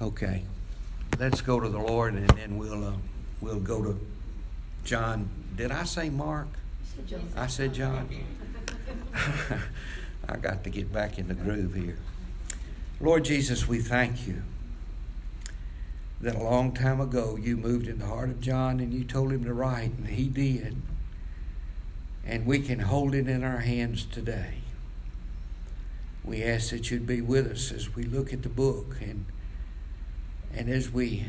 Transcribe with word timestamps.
Okay, 0.00 0.42
let's 1.18 1.40
go 1.40 1.60
to 1.60 1.68
the 1.68 1.78
Lord, 1.78 2.14
and 2.14 2.28
then 2.30 2.58
we'll 2.58 2.84
uh, 2.84 2.92
we'll 3.40 3.60
go 3.60 3.82
to 3.82 3.98
John. 4.84 5.28
Did 5.56 5.70
I 5.70 5.84
say 5.84 6.10
Mark? 6.10 6.48
I 7.36 7.46
said 7.46 7.74
John. 7.74 8.08
I 10.28 10.36
got 10.36 10.64
to 10.64 10.70
get 10.70 10.92
back 10.92 11.18
in 11.18 11.28
the 11.28 11.34
groove 11.34 11.74
here. 11.74 11.98
Lord 13.00 13.24
Jesus, 13.24 13.68
we 13.68 13.80
thank 13.80 14.26
you 14.26 14.42
that 16.20 16.34
a 16.34 16.42
long 16.42 16.72
time 16.72 17.00
ago 17.00 17.36
you 17.40 17.56
moved 17.56 17.86
in 17.86 17.98
the 17.98 18.06
heart 18.06 18.30
of 18.30 18.40
John 18.40 18.80
and 18.80 18.92
you 18.92 19.04
told 19.04 19.32
him 19.32 19.44
to 19.44 19.52
write, 19.52 19.92
and 19.92 20.08
he 20.08 20.28
did. 20.28 20.76
And 22.26 22.46
we 22.46 22.60
can 22.60 22.80
hold 22.80 23.14
it 23.14 23.28
in 23.28 23.44
our 23.44 23.58
hands 23.58 24.06
today. 24.06 24.54
We 26.24 26.42
ask 26.42 26.70
that 26.70 26.90
you'd 26.90 27.06
be 27.06 27.20
with 27.20 27.46
us 27.46 27.70
as 27.70 27.94
we 27.94 28.04
look 28.04 28.32
at 28.32 28.42
the 28.42 28.48
book 28.48 28.96
and 29.00 29.26
and 30.56 30.68
as 30.68 30.90
we 30.90 31.26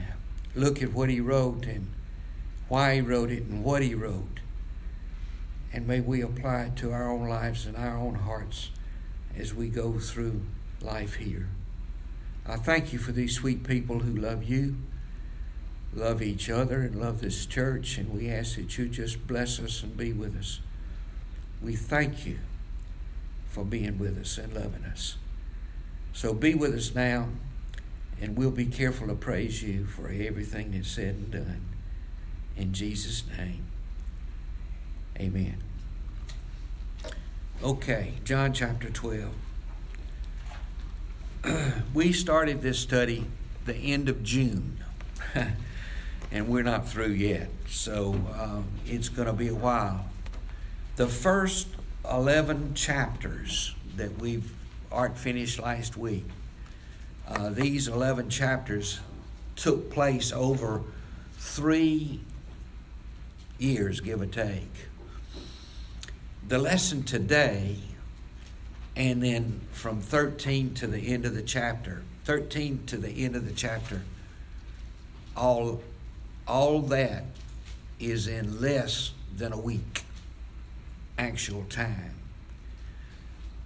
look 0.55 0.81
at 0.81 0.93
what 0.93 1.09
he 1.09 1.19
wrote 1.19 1.65
and 1.65 1.87
why 2.67 2.95
he 2.95 3.01
wrote 3.01 3.31
it 3.31 3.43
and 3.43 3.63
what 3.63 3.81
he 3.81 3.93
wrote. 3.93 4.39
And 5.73 5.87
may 5.87 5.99
we 5.99 6.21
apply 6.21 6.63
it 6.63 6.75
to 6.77 6.91
our 6.91 7.11
own 7.11 7.27
lives 7.27 7.65
and 7.65 7.75
our 7.75 7.97
own 7.97 8.15
hearts 8.15 8.71
as 9.37 9.53
we 9.53 9.67
go 9.67 9.99
through 9.99 10.41
life 10.81 11.15
here. 11.15 11.49
I 12.47 12.57
thank 12.57 12.93
you 12.93 12.99
for 12.99 13.11
these 13.11 13.35
sweet 13.35 13.63
people 13.63 13.99
who 13.99 14.15
love 14.15 14.43
you, 14.43 14.77
love 15.93 16.21
each 16.21 16.49
other, 16.49 16.81
and 16.81 16.95
love 16.95 17.21
this 17.21 17.45
church. 17.45 17.97
And 17.97 18.13
we 18.13 18.29
ask 18.29 18.55
that 18.55 18.77
you 18.77 18.87
just 18.87 19.27
bless 19.27 19.59
us 19.59 19.83
and 19.83 19.97
be 19.97 20.13
with 20.13 20.37
us. 20.37 20.59
We 21.61 21.75
thank 21.75 22.25
you 22.25 22.39
for 23.49 23.65
being 23.65 23.97
with 23.97 24.17
us 24.17 24.37
and 24.37 24.53
loving 24.53 24.85
us. 24.85 25.15
So 26.13 26.33
be 26.33 26.53
with 26.53 26.73
us 26.73 26.93
now, 26.95 27.29
and 28.21 28.37
we'll 28.37 28.51
be 28.51 28.65
careful 28.65 29.07
to 29.07 29.15
praise 29.15 29.61
you 29.61 29.85
for 29.85 30.09
everything 30.09 30.71
that's 30.71 30.89
said 30.89 31.15
and 31.15 31.31
done. 31.31 31.61
In 32.57 32.73
Jesus' 32.73 33.23
name, 33.37 33.65
amen. 35.19 35.57
Okay, 37.63 38.13
John 38.23 38.53
chapter 38.53 38.89
12. 38.89 39.33
we 41.93 42.11
started 42.11 42.61
this 42.61 42.79
study 42.79 43.25
the 43.65 43.75
end 43.75 44.09
of 44.09 44.23
June, 44.23 44.77
and 46.31 46.47
we're 46.47 46.63
not 46.63 46.87
through 46.87 47.11
yet, 47.11 47.49
so 47.67 48.13
um, 48.39 48.65
it's 48.85 49.09
going 49.09 49.27
to 49.27 49.33
be 49.33 49.47
a 49.47 49.55
while. 49.55 50.05
The 50.95 51.07
first 51.07 51.67
11 52.09 52.75
chapters 52.75 53.75
that 53.95 54.19
we've 54.19 54.53
art 54.91 55.17
finished 55.17 55.59
last 55.59 55.97
week, 55.97 56.25
uh, 57.27 57.49
these 57.49 57.87
11 57.87 58.29
chapters 58.29 58.99
took 59.55 59.91
place 59.91 60.31
over 60.31 60.81
three 61.37 62.19
years, 63.57 64.01
give 64.01 64.21
or 64.21 64.25
take. 64.25 64.87
The 66.47 66.59
lesson 66.59 67.03
today 67.03 67.77
and 68.95 69.21
then 69.21 69.61
from 69.71 69.99
13 69.99 70.73
to 70.75 70.87
the 70.87 70.99
end 70.99 71.25
of 71.25 71.35
the 71.35 71.41
chapter 71.41 72.03
13 72.25 72.85
to 72.87 72.97
the 72.97 73.25
end 73.25 73.35
of 73.35 73.45
the 73.45 73.53
chapter 73.53 74.01
all 75.35 75.81
all 76.47 76.79
that 76.79 77.25
is 77.99 78.27
in 78.27 78.61
less 78.61 79.11
than 79.35 79.51
a 79.51 79.59
week 79.59 80.03
actual 81.17 81.63
time 81.69 82.13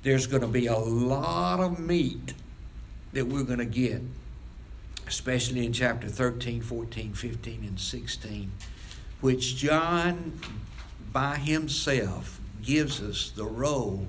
there's 0.01 0.25
going 0.25 0.41
to 0.41 0.47
be 0.47 0.66
a 0.67 0.77
lot 0.77 1.59
of 1.59 1.79
meat 1.79 2.33
that 3.13 3.27
we're 3.27 3.43
going 3.43 3.59
to 3.59 3.65
get 3.65 4.02
especially 5.07 5.65
in 5.65 5.73
chapter 5.73 6.07
13 6.07 6.61
14 6.61 7.13
15 7.13 7.63
and 7.63 7.79
16 7.79 8.51
which 9.21 9.55
john 9.55 10.39
by 11.11 11.35
himself 11.35 12.39
gives 12.61 13.01
us 13.01 13.31
the 13.31 13.45
role 13.45 14.06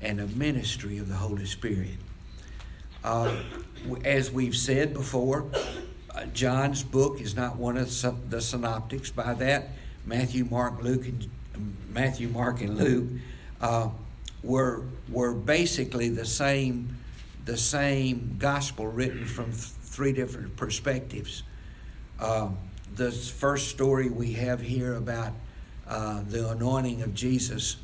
and 0.00 0.18
the 0.18 0.26
ministry 0.26 0.98
of 0.98 1.08
the 1.08 1.14
Holy 1.14 1.46
Spirit. 1.46 1.98
Uh, 3.04 3.34
as 4.04 4.30
we've 4.30 4.56
said 4.56 4.92
before, 4.92 5.46
John's 6.34 6.82
book 6.82 7.20
is 7.20 7.34
not 7.34 7.56
one 7.56 7.76
of 7.76 7.88
the 8.30 8.40
synoptics. 8.40 9.10
By 9.10 9.34
that, 9.34 9.70
Matthew, 10.06 10.44
Mark, 10.44 10.82
Luke, 10.82 11.06
and 11.06 11.28
Matthew, 11.90 12.28
Mark, 12.28 12.60
and 12.60 12.76
Luke 12.76 13.08
uh, 13.60 13.88
were 14.42 14.84
were 15.10 15.32
basically 15.32 16.08
the 16.08 16.26
same 16.26 16.96
the 17.44 17.56
same 17.56 18.36
gospel 18.38 18.86
written 18.86 19.24
from 19.26 19.46
th- 19.46 19.56
three 19.56 20.12
different 20.12 20.56
perspectives. 20.56 21.42
Uh, 22.18 22.50
the 22.94 23.10
first 23.10 23.68
story 23.68 24.08
we 24.08 24.32
have 24.32 24.60
here 24.60 24.94
about 24.94 25.32
uh, 25.88 26.22
the 26.28 26.50
anointing 26.50 27.02
of 27.02 27.14
Jesus 27.14 27.76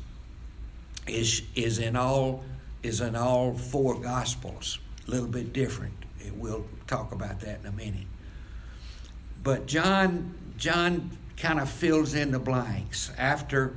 is 1.07 1.41
is 1.55 1.79
in 1.79 1.95
all 1.95 2.43
is 2.83 3.01
in 3.01 3.15
all 3.15 3.53
four 3.53 3.99
gospels. 3.99 4.79
A 5.07 5.11
little 5.11 5.27
bit 5.27 5.53
different. 5.53 5.93
We'll 6.35 6.65
talk 6.87 7.11
about 7.11 7.39
that 7.41 7.59
in 7.61 7.65
a 7.65 7.71
minute. 7.71 8.07
But 9.43 9.65
John 9.65 10.35
John 10.57 11.11
kind 11.37 11.59
of 11.59 11.69
fills 11.69 12.13
in 12.13 12.31
the 12.31 12.39
blanks 12.39 13.11
after 13.17 13.75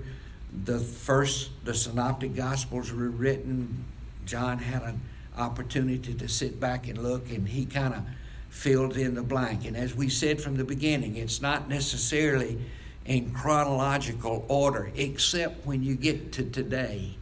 the 0.65 0.79
first 0.79 1.51
the 1.65 1.75
synoptic 1.75 2.35
gospels 2.35 2.93
were 2.93 3.11
written. 3.11 3.85
John 4.27 4.59
had 4.59 4.83
an 4.83 5.01
opportunity 5.37 6.15
to 6.15 6.29
sit 6.29 6.61
back 6.61 6.89
and 6.89 6.99
look, 6.99 7.31
and 7.31 7.49
he 7.49 7.67
kind 7.67 7.95
of 7.95 8.03
filled 8.49 8.97
in 8.97 9.15
the 9.15 9.23
blank. 9.23 9.65
And 9.65 9.77
as 9.77 9.95
we 9.95 10.09
said 10.09 10.41
from 10.41 10.57
the 10.57 10.65
beginning, 10.65 11.17
it's 11.17 11.41
not 11.41 11.69
necessarily 11.69 12.59
in 13.05 13.33
chronological 13.33 14.45
order, 14.49 14.91
except 14.95 15.67
when 15.67 15.83
you 15.83 15.95
get 15.95 16.33
to 16.33 16.45
today 16.45 17.17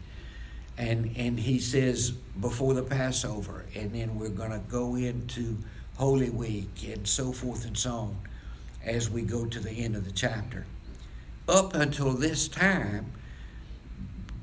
and 0.79 1.13
and 1.17 1.39
he 1.39 1.59
says 1.59 2.13
before 2.41 2.73
the 2.73 2.83
Passover, 2.83 3.67
and 3.75 3.93
then 3.93 4.15
we're 4.17 4.29
going 4.29 4.53
to 4.53 4.63
go 4.71 4.95
into 4.95 5.59
Holy 5.97 6.31
Week 6.31 6.71
and 6.87 7.07
so 7.07 7.33
forth 7.33 7.67
and 7.67 7.77
so 7.77 7.91
on 7.91 8.17
as 8.85 9.11
we 9.11 9.23
go 9.23 9.45
to 9.45 9.59
the 9.59 9.73
end 9.73 9.97
of 9.97 10.05
the 10.05 10.13
chapter. 10.13 10.65
Up 11.49 11.75
until 11.75 12.13
this 12.13 12.47
time, 12.47 13.13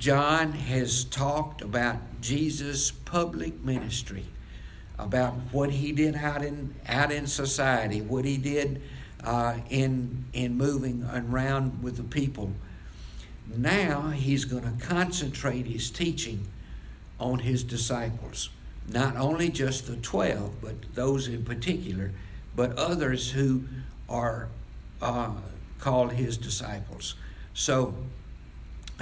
John 0.06 0.52
has 0.52 1.04
talked 1.04 1.64
about 1.64 1.98
Jesus' 2.22 2.92
public 2.92 3.64
ministry, 3.64 4.26
about 5.00 5.34
what 5.52 5.72
he 5.72 5.92
did 5.92 6.16
out 6.16 6.44
in 6.44 6.76
out 6.88 7.12
in 7.12 7.26
society, 7.26 8.02
what 8.02 8.24
he 8.24 8.38
did 8.38 8.84
uh, 9.24 9.58
in 9.72 10.26
in 10.32 10.56
moving 10.56 11.04
around 11.12 11.82
with 11.82 11.98
the 11.98 12.04
people 12.04 12.52
now 13.48 14.10
he's 14.10 14.46
going 14.46 14.64
to 14.64 14.86
concentrate 14.86 15.66
his 15.66 15.90
teaching 15.90 16.48
on 17.20 17.40
his 17.40 17.64
disciples. 17.64 18.50
Not 18.88 19.16
only 19.18 19.50
just 19.50 19.88
the 19.88 19.96
12, 19.96 20.62
but 20.62 20.76
those 20.94 21.28
in 21.28 21.44
particular, 21.44 22.12
but 22.56 22.78
others 22.78 23.32
who 23.32 23.64
are 24.08 24.50
uh, 25.02 25.32
called 25.80 26.14
his 26.14 26.38
disciples. 26.38 27.16
So, 27.54 27.96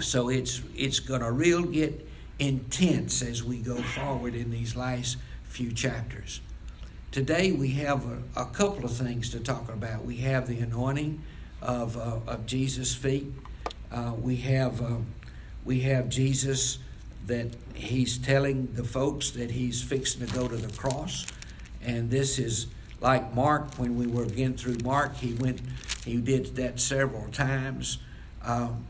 so 0.02 0.30
it's, 0.30 0.62
it's 0.76 1.00
to 1.22 1.32
real 1.32 1.64
get 1.64 2.08
intense 2.40 3.22
as 3.22 3.44
we 3.44 3.58
go 3.58 3.76
forward 3.76 4.36
in 4.36 4.50
these 4.50 4.76
last 4.76 5.18
few 5.44 5.72
chapters. 5.72 6.42
Today 7.12 7.52
we 7.52 7.70
have 7.74 8.06
a, 8.06 8.42
a 8.42 8.46
couple 8.46 8.86
of 8.86 8.96
things 8.96 9.30
to 9.30 9.40
talk 9.40 9.70
about. 9.70 10.04
We 10.04 10.18
have 10.18 10.48
the 10.48 10.60
anointing 10.60 11.22
of, 11.62 11.96
uh, 11.96 12.20
of 12.28 12.46
Jesus' 12.46 12.96
feet 12.96 13.28
uh, 13.94 14.14
we 14.20 14.38
have 14.38 14.82
uh, 14.82 14.98
we 15.64 15.82
have 15.82 16.10
Jesus 16.10 16.80
that 17.28 17.48
he's 17.74 18.18
telling 18.18 18.74
the 18.74 18.84
folks 18.84 19.32
that 19.32 19.52
he's 19.52 19.82
fixing 19.82 20.26
to 20.26 20.34
go 20.34 20.48
to 20.48 20.58
the 20.58 20.76
cross, 20.76 21.28
and 21.82 22.10
this 22.10 22.40
is 22.40 22.68
like 23.00 23.34
Mark 23.36 23.76
when 23.76 23.96
we 23.96 24.08
were 24.08 24.24
again 24.24 24.56
through 24.56 24.78
Mark. 24.84 25.16
He 25.18 25.34
went 25.34 25.62
he 26.06 26.18
did 26.18 26.56
that 26.56 26.80
several 26.80 27.30
times. 27.30 28.00
Um, 28.44 28.88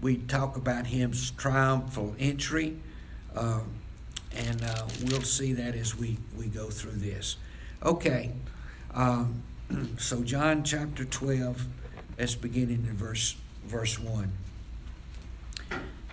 we 0.00 0.16
talk 0.16 0.56
about 0.56 0.86
his 0.86 1.30
triumphal 1.32 2.14
entry, 2.18 2.76
uh, 3.34 3.60
and 4.34 4.64
uh, 4.64 4.86
we'll 5.06 5.22
see 5.22 5.52
that 5.54 5.74
as 5.74 5.96
we, 5.96 6.18
we 6.36 6.46
go 6.46 6.70
through 6.70 6.92
this. 6.92 7.36
Okay, 7.82 8.32
um, 8.94 9.42
so 9.98 10.22
John 10.22 10.62
chapter 10.64 11.04
12, 11.04 11.66
let's 12.18 12.34
begin 12.34 12.70
in 12.70 12.82
verse 12.94 13.36
verse 13.64 13.98
1. 13.98 14.32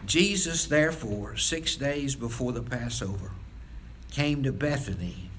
Jesus, 0.05 0.65
therefore, 0.65 1.35
six 1.37 1.75
days 1.75 2.15
before 2.15 2.51
the 2.51 2.61
Passover, 2.61 3.31
came 4.11 4.43
to 4.43 4.51
Bethany, 4.51 5.29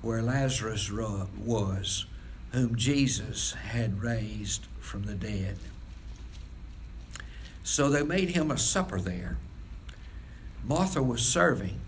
where 0.00 0.22
Lazarus 0.22 0.90
was, 0.90 2.06
whom 2.52 2.76
Jesus 2.76 3.52
had 3.52 4.02
raised 4.02 4.66
from 4.78 5.04
the 5.04 5.14
dead. 5.14 5.58
So 7.62 7.88
they 7.88 8.02
made 8.02 8.30
him 8.30 8.50
a 8.50 8.58
supper 8.58 9.00
there. 9.00 9.36
Martha 10.64 11.02
was 11.02 11.22
serving, 11.22 11.80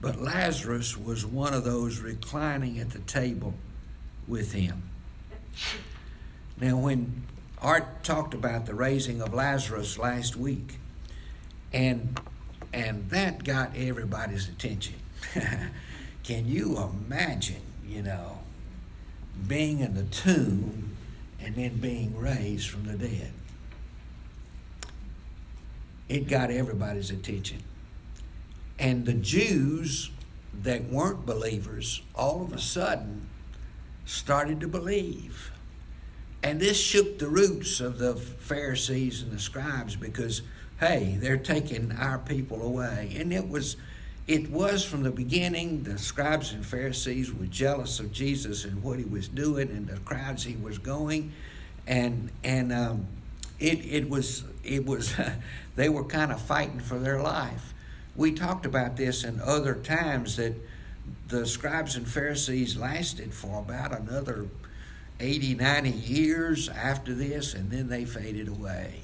but 0.00 0.20
Lazarus 0.20 0.96
was 0.96 1.26
one 1.26 1.54
of 1.54 1.64
those 1.64 1.98
reclining 2.00 2.78
at 2.78 2.90
the 2.90 2.98
table 3.00 3.54
with 4.26 4.52
him. 4.52 4.82
Now, 6.60 6.76
when 6.78 7.24
Art 7.60 8.02
talked 8.02 8.34
about 8.34 8.66
the 8.66 8.74
raising 8.74 9.22
of 9.22 9.32
Lazarus 9.32 9.98
last 9.98 10.36
week, 10.36 10.78
and 11.72 12.20
and 12.72 13.10
that 13.10 13.44
got 13.44 13.76
everybody's 13.76 14.48
attention. 14.48 14.94
Can 16.24 16.48
you 16.48 16.78
imagine, 16.78 17.60
you 17.86 18.02
know, 18.02 18.38
being 19.46 19.80
in 19.80 19.94
the 19.94 20.04
tomb 20.04 20.96
and 21.40 21.54
then 21.56 21.76
being 21.76 22.16
raised 22.16 22.68
from 22.70 22.84
the 22.84 22.94
dead? 22.94 23.32
It 26.08 26.28
got 26.28 26.50
everybody's 26.50 27.10
attention. 27.10 27.62
And 28.78 29.06
the 29.06 29.14
Jews 29.14 30.10
that 30.62 30.84
weren't 30.84 31.24
believers 31.24 32.02
all 32.14 32.42
of 32.42 32.52
a 32.52 32.58
sudden 32.58 33.28
started 34.04 34.60
to 34.60 34.68
believe. 34.68 35.52
And 36.42 36.60
this 36.60 36.78
shook 36.78 37.18
the 37.18 37.28
roots 37.28 37.80
of 37.80 37.98
the 37.98 38.16
Pharisees 38.16 39.22
and 39.22 39.30
the 39.30 39.38
scribes 39.38 39.94
because, 39.94 40.42
hey, 40.80 41.16
they're 41.20 41.36
taking 41.36 41.92
our 41.92 42.18
people 42.18 42.62
away. 42.62 43.14
And 43.16 43.32
it 43.32 43.48
was, 43.48 43.76
it 44.26 44.50
was 44.50 44.84
from 44.84 45.04
the 45.04 45.12
beginning, 45.12 45.84
the 45.84 45.98
scribes 45.98 46.52
and 46.52 46.66
Pharisees 46.66 47.32
were 47.32 47.46
jealous 47.46 48.00
of 48.00 48.12
Jesus 48.12 48.64
and 48.64 48.82
what 48.82 48.98
he 48.98 49.04
was 49.04 49.28
doing 49.28 49.68
and 49.68 49.86
the 49.86 49.98
crowds 50.00 50.42
he 50.42 50.56
was 50.56 50.78
going. 50.78 51.32
And, 51.86 52.30
and 52.42 52.72
um, 52.72 53.06
it, 53.62 53.84
it 53.84 54.10
was, 54.10 54.44
it 54.64 54.84
was 54.84 55.14
they 55.76 55.88
were 55.88 56.04
kind 56.04 56.32
of 56.32 56.40
fighting 56.40 56.80
for 56.80 56.98
their 56.98 57.20
life. 57.20 57.72
We 58.14 58.32
talked 58.32 58.66
about 58.66 58.96
this 58.96 59.24
in 59.24 59.40
other 59.40 59.74
times 59.74 60.36
that 60.36 60.54
the 61.28 61.46
scribes 61.46 61.96
and 61.96 62.06
Pharisees 62.06 62.76
lasted 62.76 63.32
for 63.32 63.60
about 63.60 63.98
another 63.98 64.48
80, 65.18 65.54
90 65.54 65.90
years 65.90 66.68
after 66.68 67.14
this, 67.14 67.54
and 67.54 67.70
then 67.70 67.88
they 67.88 68.04
faded 68.04 68.48
away. 68.48 69.00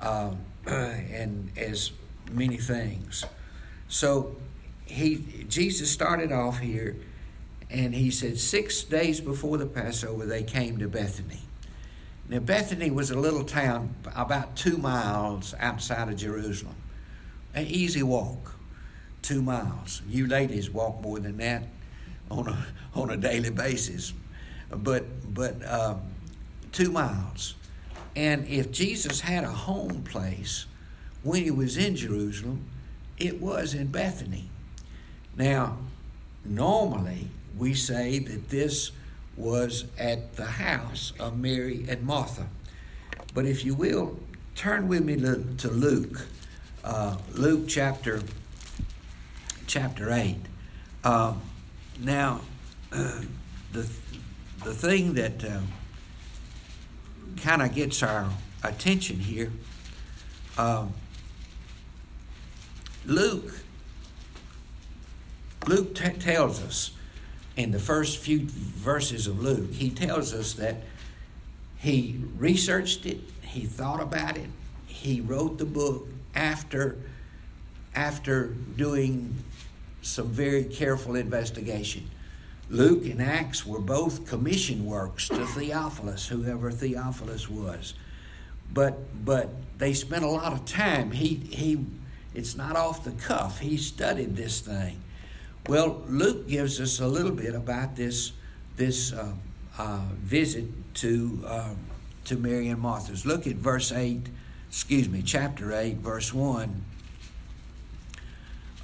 Um, 0.00 0.38
and 0.66 1.50
as 1.56 1.92
many 2.32 2.56
things. 2.56 3.24
So 3.88 4.36
he 4.84 5.44
Jesus 5.48 5.90
started 5.90 6.32
off 6.32 6.58
here 6.58 6.96
and 7.70 7.94
he 7.94 8.10
said 8.10 8.38
six 8.38 8.82
days 8.82 9.20
before 9.20 9.58
the 9.58 9.66
Passover 9.66 10.26
they 10.26 10.42
came 10.42 10.78
to 10.78 10.88
Bethany. 10.88 11.45
Now 12.28 12.40
Bethany 12.40 12.90
was 12.90 13.10
a 13.10 13.18
little 13.18 13.44
town 13.44 13.94
about 14.14 14.56
two 14.56 14.76
miles 14.76 15.54
outside 15.58 16.08
of 16.08 16.16
Jerusalem. 16.16 16.74
An 17.54 17.66
easy 17.66 18.02
walk, 18.02 18.54
two 19.22 19.42
miles. 19.42 20.02
You 20.08 20.26
ladies 20.26 20.70
walk 20.70 21.00
more 21.02 21.18
than 21.18 21.36
that 21.38 21.64
on 22.30 22.48
a 22.48 22.66
on 22.94 23.10
a 23.10 23.16
daily 23.16 23.50
basis 23.50 24.12
but 24.70 25.04
but 25.32 25.62
uh, 25.64 25.96
two 26.72 26.90
miles. 26.90 27.54
And 28.14 28.46
if 28.46 28.72
Jesus 28.72 29.20
had 29.20 29.44
a 29.44 29.50
home 29.50 30.02
place 30.02 30.66
when 31.22 31.42
he 31.42 31.50
was 31.50 31.76
in 31.76 31.96
Jerusalem, 31.96 32.64
it 33.18 33.40
was 33.40 33.74
in 33.74 33.88
Bethany. 33.88 34.48
Now, 35.36 35.78
normally 36.44 37.28
we 37.58 37.74
say 37.74 38.18
that 38.20 38.48
this 38.48 38.92
was 39.36 39.84
at 39.98 40.36
the 40.36 40.46
house 40.46 41.12
of 41.20 41.38
Mary 41.38 41.84
and 41.88 42.02
Martha. 42.02 42.48
But 43.34 43.44
if 43.44 43.64
you 43.64 43.74
will, 43.74 44.18
turn 44.54 44.88
with 44.88 45.04
me 45.04 45.16
to 45.16 45.68
Luke, 45.68 46.26
uh, 46.82 47.18
Luke 47.32 47.68
chapter 47.68 48.22
chapter 49.66 50.10
eight. 50.12 50.40
Uh, 51.04 51.34
now, 52.00 52.40
uh, 52.92 53.20
the 53.72 53.88
the 54.64 54.72
thing 54.72 55.14
that 55.14 55.44
uh, 55.44 55.60
kind 57.42 57.62
of 57.62 57.74
gets 57.74 58.02
our 58.02 58.30
attention 58.64 59.20
here, 59.20 59.52
um, 60.56 60.94
Luke, 63.04 63.60
Luke 65.66 65.94
t- 65.94 66.08
tells 66.18 66.62
us 66.62 66.95
in 67.56 67.70
the 67.70 67.78
first 67.78 68.18
few 68.18 68.40
verses 68.40 69.26
of 69.26 69.40
Luke, 69.40 69.72
he 69.72 69.90
tells 69.90 70.34
us 70.34 70.52
that 70.54 70.82
he 71.76 72.20
researched 72.36 73.06
it, 73.06 73.20
he 73.42 73.64
thought 73.64 74.00
about 74.00 74.36
it, 74.36 74.50
he 74.86 75.20
wrote 75.20 75.58
the 75.58 75.64
book 75.64 76.08
after 76.34 76.96
after 77.94 78.48
doing 78.76 79.34
some 80.02 80.28
very 80.28 80.64
careful 80.64 81.16
investigation. 81.16 82.10
Luke 82.68 83.06
and 83.06 83.22
Acts 83.22 83.64
were 83.64 83.80
both 83.80 84.26
commission 84.26 84.84
works 84.84 85.28
to 85.28 85.46
Theophilus, 85.46 86.28
whoever 86.28 86.70
Theophilus 86.70 87.48
was. 87.48 87.94
But 88.72 89.24
but 89.24 89.50
they 89.78 89.94
spent 89.94 90.24
a 90.24 90.28
lot 90.28 90.52
of 90.52 90.64
time. 90.66 91.12
He 91.12 91.36
he 91.50 91.86
it's 92.34 92.56
not 92.56 92.76
off 92.76 93.04
the 93.04 93.12
cuff. 93.12 93.60
He 93.60 93.76
studied 93.78 94.36
this 94.36 94.60
thing. 94.60 95.00
Well, 95.68 96.02
Luke 96.08 96.46
gives 96.46 96.80
us 96.80 97.00
a 97.00 97.08
little 97.08 97.32
bit 97.32 97.54
about 97.54 97.96
this 97.96 98.32
this 98.76 99.12
uh, 99.12 99.32
uh, 99.78 100.02
visit 100.14 100.66
to 100.94 101.42
uh, 101.46 101.74
to 102.26 102.36
Mary 102.36 102.68
and 102.68 102.80
Martha's. 102.80 103.26
Look 103.26 103.46
at 103.46 103.56
verse 103.56 103.90
eight. 103.90 104.28
Excuse 104.68 105.08
me, 105.08 105.22
chapter 105.22 105.72
eight, 105.72 105.96
verse 105.96 106.32
one. 106.32 106.84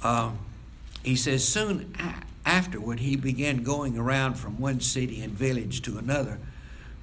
Um, 0.03 0.39
he 1.03 1.15
says, 1.15 1.47
"Soon 1.47 1.95
Afterward, 2.45 2.99
he 2.99 3.15
began 3.15 3.63
going 3.63 3.97
around 3.97 4.33
from 4.33 4.59
one 4.59 4.81
city 4.81 5.21
and 5.21 5.31
village 5.31 5.81
to 5.83 5.97
another, 5.97 6.39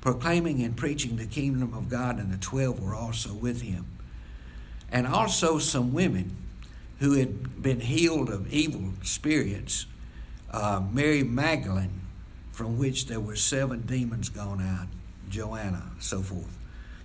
proclaiming 0.03 0.63
and 0.63 0.77
preaching 0.77 1.17
the 1.17 1.25
kingdom 1.25 1.73
of 1.73 1.89
God, 1.89 2.19
and 2.19 2.31
the 2.31 2.37
twelve 2.37 2.79
were 2.81 2.95
also 2.95 3.33
with 3.33 3.63
him. 3.63 3.87
And 4.93 5.07
also 5.07 5.59
some 5.59 5.95
women 5.95 6.37
who 7.01 7.13
had 7.13 7.63
been 7.63 7.81
healed 7.81 8.31
of 8.31 8.53
evil 8.53 8.93
spirits, 9.03 9.87
uh, 10.51 10.83
Mary 10.93 11.23
Magdalene, 11.23 12.01
from 12.53 12.79
which 12.79 13.07
there 13.07 13.21
were 13.21 13.37
seven 13.37 13.81
demons 13.81 14.29
gone 14.29 14.61
out, 14.61 14.87
Joanna, 15.29 15.83
so 15.99 16.21
forth. 16.21 16.57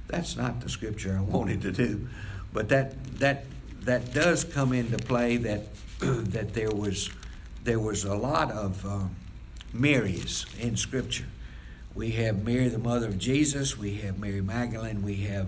That's 0.08 0.36
not 0.36 0.62
the 0.62 0.70
scripture 0.70 1.18
I 1.18 1.22
wanted 1.22 1.62
to 1.62 1.72
do, 1.72 2.08
but 2.54 2.70
that 2.70 3.04
that 3.20 3.46
that 3.82 4.14
does 4.14 4.44
come 4.44 4.74
into 4.74 4.98
play 4.98 5.38
that 5.38 5.68
that 6.00 6.54
there 6.54 6.72
was 6.72 7.10
there 7.64 7.80
was 7.80 8.04
a 8.04 8.16
lot 8.16 8.52
of 8.52 8.86
uh, 8.86 9.06
Marys 9.74 10.46
in 10.60 10.78
Scripture. 10.78 11.26
We 11.96 12.12
have 12.12 12.44
Mary, 12.44 12.68
the 12.68 12.78
mother 12.78 13.08
of 13.08 13.18
Jesus. 13.18 13.78
We 13.78 13.96
have 13.96 14.20
Mary 14.20 14.42
Magdalene. 14.42 15.02
We 15.02 15.16
have 15.24 15.48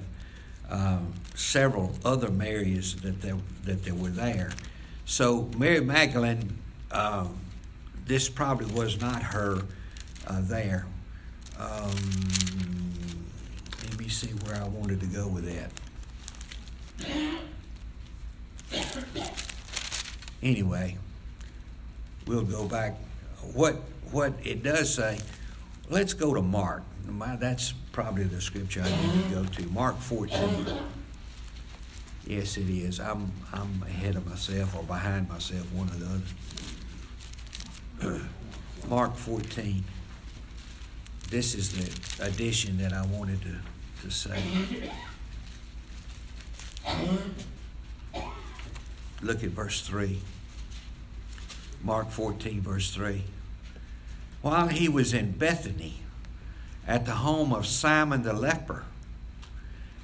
uh, 0.70 1.00
several 1.36 1.94
other 2.04 2.30
Marys 2.30 2.96
that 2.98 3.22
there, 3.22 3.38
that 3.64 3.84
there 3.84 3.94
were 3.94 4.10
there. 4.10 4.52
So 5.06 5.50
Mary 5.58 5.80
Magdalene, 5.80 6.58
uh, 6.92 7.28
this 8.06 8.30
probably 8.30 8.66
was 8.74 9.00
not 9.00 9.22
her 9.22 9.64
uh, 10.28 10.42
there. 10.42 10.86
Um, 11.60 11.92
let 13.84 14.00
me 14.00 14.10
see 14.10 14.28
where 14.46 14.56
I 14.56 14.68
wanted 14.68 15.00
to 15.00 15.08
go 15.08 15.28
with 15.28 15.46
that. 15.46 15.72
Anyway, 20.44 20.98
we'll 22.26 22.44
go 22.44 22.68
back. 22.68 22.98
What 23.54 23.82
what 24.12 24.34
it 24.44 24.64
does 24.64 24.94
say, 24.94 25.20
let's 25.90 26.14
go 26.14 26.34
to 26.34 26.42
Mark. 26.42 26.84
That's 27.40 27.74
probably 27.92 28.24
the 28.26 28.42
scripture 28.42 28.82
I 28.82 28.90
need 28.90 29.24
to 29.24 29.30
go 29.36 29.46
to. 29.46 29.64
Mark 29.70 29.98
14. 30.00 30.66
Yes, 32.26 32.58
it 32.58 32.70
is. 32.70 33.00
I'm 33.00 33.32
I'm 33.54 33.82
ahead 33.84 34.16
of 34.16 34.28
myself 34.28 34.76
or 34.76 34.84
behind 34.84 35.30
myself, 35.30 35.72
one 35.72 35.88
of 35.88 36.00
the 36.00 36.06
others. 38.06 38.22
Mark 38.90 39.16
14. 39.16 39.84
This 41.30 41.56
is 41.56 41.72
the 41.72 42.26
addition 42.26 42.78
that 42.80 42.94
I 42.94 43.06
wanted 43.06 43.42
to, 43.42 43.56
to 44.04 44.12
say. 44.12 44.42
Look 49.22 49.44
at 49.44 49.50
verse 49.50 49.82
3. 49.82 50.20
Mark 51.84 52.12
14, 52.12 52.62
verse 52.62 52.94
3. 52.94 53.24
While 54.42 54.68
he 54.68 54.88
was 54.90 55.14
in 55.14 55.32
Bethany 55.32 56.02
at 56.88 57.06
the 57.06 57.16
home 57.16 57.54
of 57.54 57.66
Simon 57.66 58.24
the 58.24 58.34
leper, 58.34 58.86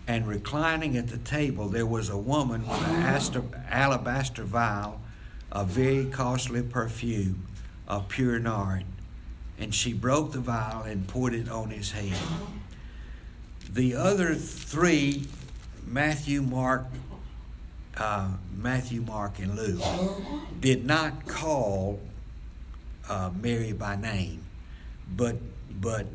and 0.06 0.28
reclining 0.28 0.98
at 0.98 1.08
the 1.08 1.18
table, 1.18 1.70
there 1.70 1.86
was 1.86 2.10
a 2.10 2.18
woman 2.18 2.68
with 2.68 2.88
an 2.90 3.56
alabaster 3.70 4.44
vial 4.44 5.00
of 5.52 5.70
very 5.70 6.06
costly 6.06 6.62
perfume 6.62 7.48
of 7.88 8.10
pure 8.10 8.38
nard, 8.38 8.84
and 9.58 9.74
she 9.74 9.94
broke 9.94 10.34
the 10.34 10.40
vial 10.40 10.82
and 10.82 11.08
poured 11.08 11.34
it 11.34 11.50
on 11.50 11.70
his 11.70 11.92
head. 11.92 12.18
The 13.70 13.96
other 13.96 14.36
three, 14.36 15.28
Matthew, 15.88 16.42
Mark, 16.42 16.86
uh, 17.96 18.32
Matthew, 18.56 19.02
Mark, 19.02 19.40
and 19.40 19.56
Luke 19.56 19.82
did 20.60 20.86
not 20.86 21.28
call 21.28 22.00
uh, 23.08 23.30
Mary 23.42 23.72
by 23.72 23.96
name, 23.96 24.44
but 25.16 25.38
but 25.80 26.08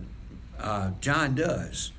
uh, 0.58 0.92
John 1.00 1.34
does. 1.34 1.92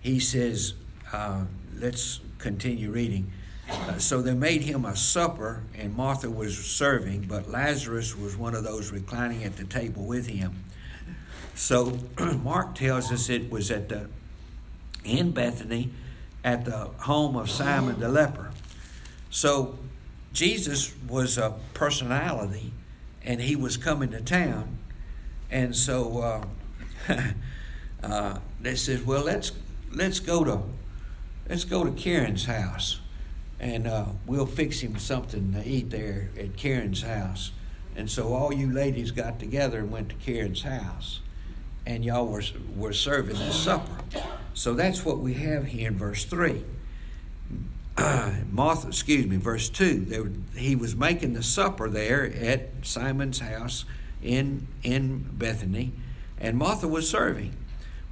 He 0.00 0.18
says, 0.18 0.74
uh, 1.12 1.44
let's 1.74 2.20
continue 2.38 2.90
reading. 2.90 3.32
Uh, 3.70 3.98
so 3.98 4.20
they 4.20 4.34
made 4.34 4.62
him 4.62 4.84
a 4.84 4.96
supper, 4.96 5.62
and 5.76 5.96
Martha 5.96 6.28
was 6.28 6.58
serving, 6.58 7.22
but 7.22 7.50
Lazarus 7.50 8.16
was 8.16 8.36
one 8.36 8.54
of 8.54 8.64
those 8.64 8.90
reclining 8.90 9.44
at 9.44 9.56
the 9.56 9.64
table 9.64 10.04
with 10.04 10.26
him. 10.26 10.64
So 11.54 11.98
Mark 12.42 12.74
tells 12.74 13.12
us 13.12 13.28
it 13.28 13.50
was 13.50 13.70
at 13.70 13.88
the 13.88 14.08
in 15.04 15.32
Bethany 15.32 15.90
at 16.44 16.64
the 16.64 16.90
home 17.00 17.36
of 17.36 17.50
Simon 17.50 17.98
the 17.98 18.08
leper. 18.08 18.50
So 19.30 19.78
Jesus 20.32 20.94
was 21.08 21.38
a 21.38 21.54
personality, 21.74 22.72
and 23.24 23.40
he 23.40 23.56
was 23.56 23.76
coming 23.76 24.10
to 24.10 24.20
town, 24.20 24.78
and 25.50 25.74
so 25.74 26.44
uh, 27.08 27.14
uh, 28.02 28.38
they 28.60 28.74
said, 28.74 29.06
"Well, 29.06 29.24
let's 29.24 29.52
let's 29.90 30.20
go 30.20 30.44
to 30.44 30.62
let's 31.48 31.64
go 31.64 31.84
to 31.84 31.90
Karen's 31.90 32.46
house, 32.46 33.00
and 33.60 33.86
uh, 33.86 34.06
we'll 34.26 34.46
fix 34.46 34.80
him 34.80 34.98
something 34.98 35.52
to 35.52 35.66
eat 35.66 35.90
there 35.90 36.30
at 36.38 36.56
Karen's 36.56 37.02
house." 37.02 37.52
And 37.94 38.10
so 38.10 38.32
all 38.32 38.52
you 38.52 38.72
ladies 38.72 39.10
got 39.10 39.38
together 39.38 39.80
and 39.80 39.90
went 39.90 40.08
to 40.08 40.14
Karen's 40.16 40.62
house, 40.62 41.20
and 41.86 42.04
y'all 42.04 42.26
were 42.26 42.42
were 42.76 42.92
serving 42.92 43.36
this 43.36 43.56
supper. 43.56 44.02
So 44.54 44.74
that's 44.74 45.04
what 45.04 45.18
we 45.18 45.34
have 45.34 45.66
here 45.66 45.88
in 45.88 45.96
verse 45.96 46.24
three. 46.24 46.64
Martha, 48.50 48.88
excuse 48.88 49.26
me, 49.26 49.36
verse 49.36 49.68
2. 49.68 50.06
Were, 50.10 50.58
he 50.58 50.74
was 50.74 50.96
making 50.96 51.34
the 51.34 51.42
supper 51.42 51.88
there 51.88 52.24
at 52.24 52.70
Simon's 52.82 53.40
house 53.40 53.84
in, 54.22 54.66
in 54.82 55.26
Bethany, 55.32 55.92
and 56.38 56.56
Martha 56.56 56.88
was 56.88 57.08
serving. 57.08 57.54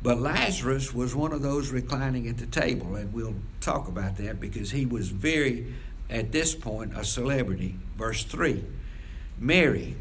But 0.03 0.21
Lazarus 0.21 0.95
was 0.95 1.15
one 1.15 1.33
of 1.33 1.43
those 1.43 1.71
reclining 1.71 2.27
at 2.27 2.39
the 2.39 2.47
table, 2.47 2.95
and 2.97 3.13
we'll 3.13 3.35
talk 3.61 3.87
about 3.87 4.17
that 4.17 4.41
because 4.41 4.71
he 4.71 4.87
was 4.87 5.11
very, 5.11 5.75
at 6.09 6.33
this 6.33 6.55
point, 6.55 6.97
a 6.97 7.05
celebrity. 7.05 7.77
Verse 7.97 8.25
3 8.25 8.65
Mary 9.39 9.97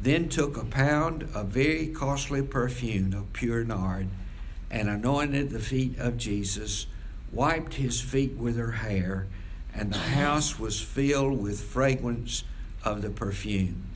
then 0.00 0.28
took 0.28 0.56
a 0.56 0.64
pound 0.64 1.28
of 1.34 1.48
very 1.48 1.88
costly 1.88 2.42
perfume 2.42 3.12
of 3.12 3.32
pure 3.32 3.64
nard 3.64 4.08
and 4.70 4.88
anointed 4.88 5.50
the 5.50 5.58
feet 5.58 5.98
of 5.98 6.18
Jesus, 6.18 6.86
wiped 7.32 7.74
his 7.74 8.00
feet 8.00 8.34
with 8.34 8.56
her 8.56 8.72
hair, 8.72 9.26
and 9.74 9.92
the 9.92 9.98
house 9.98 10.58
was 10.58 10.80
filled 10.80 11.40
with 11.40 11.60
fragrance 11.60 12.44
of 12.84 13.02
the 13.02 13.10
perfume. 13.10 13.87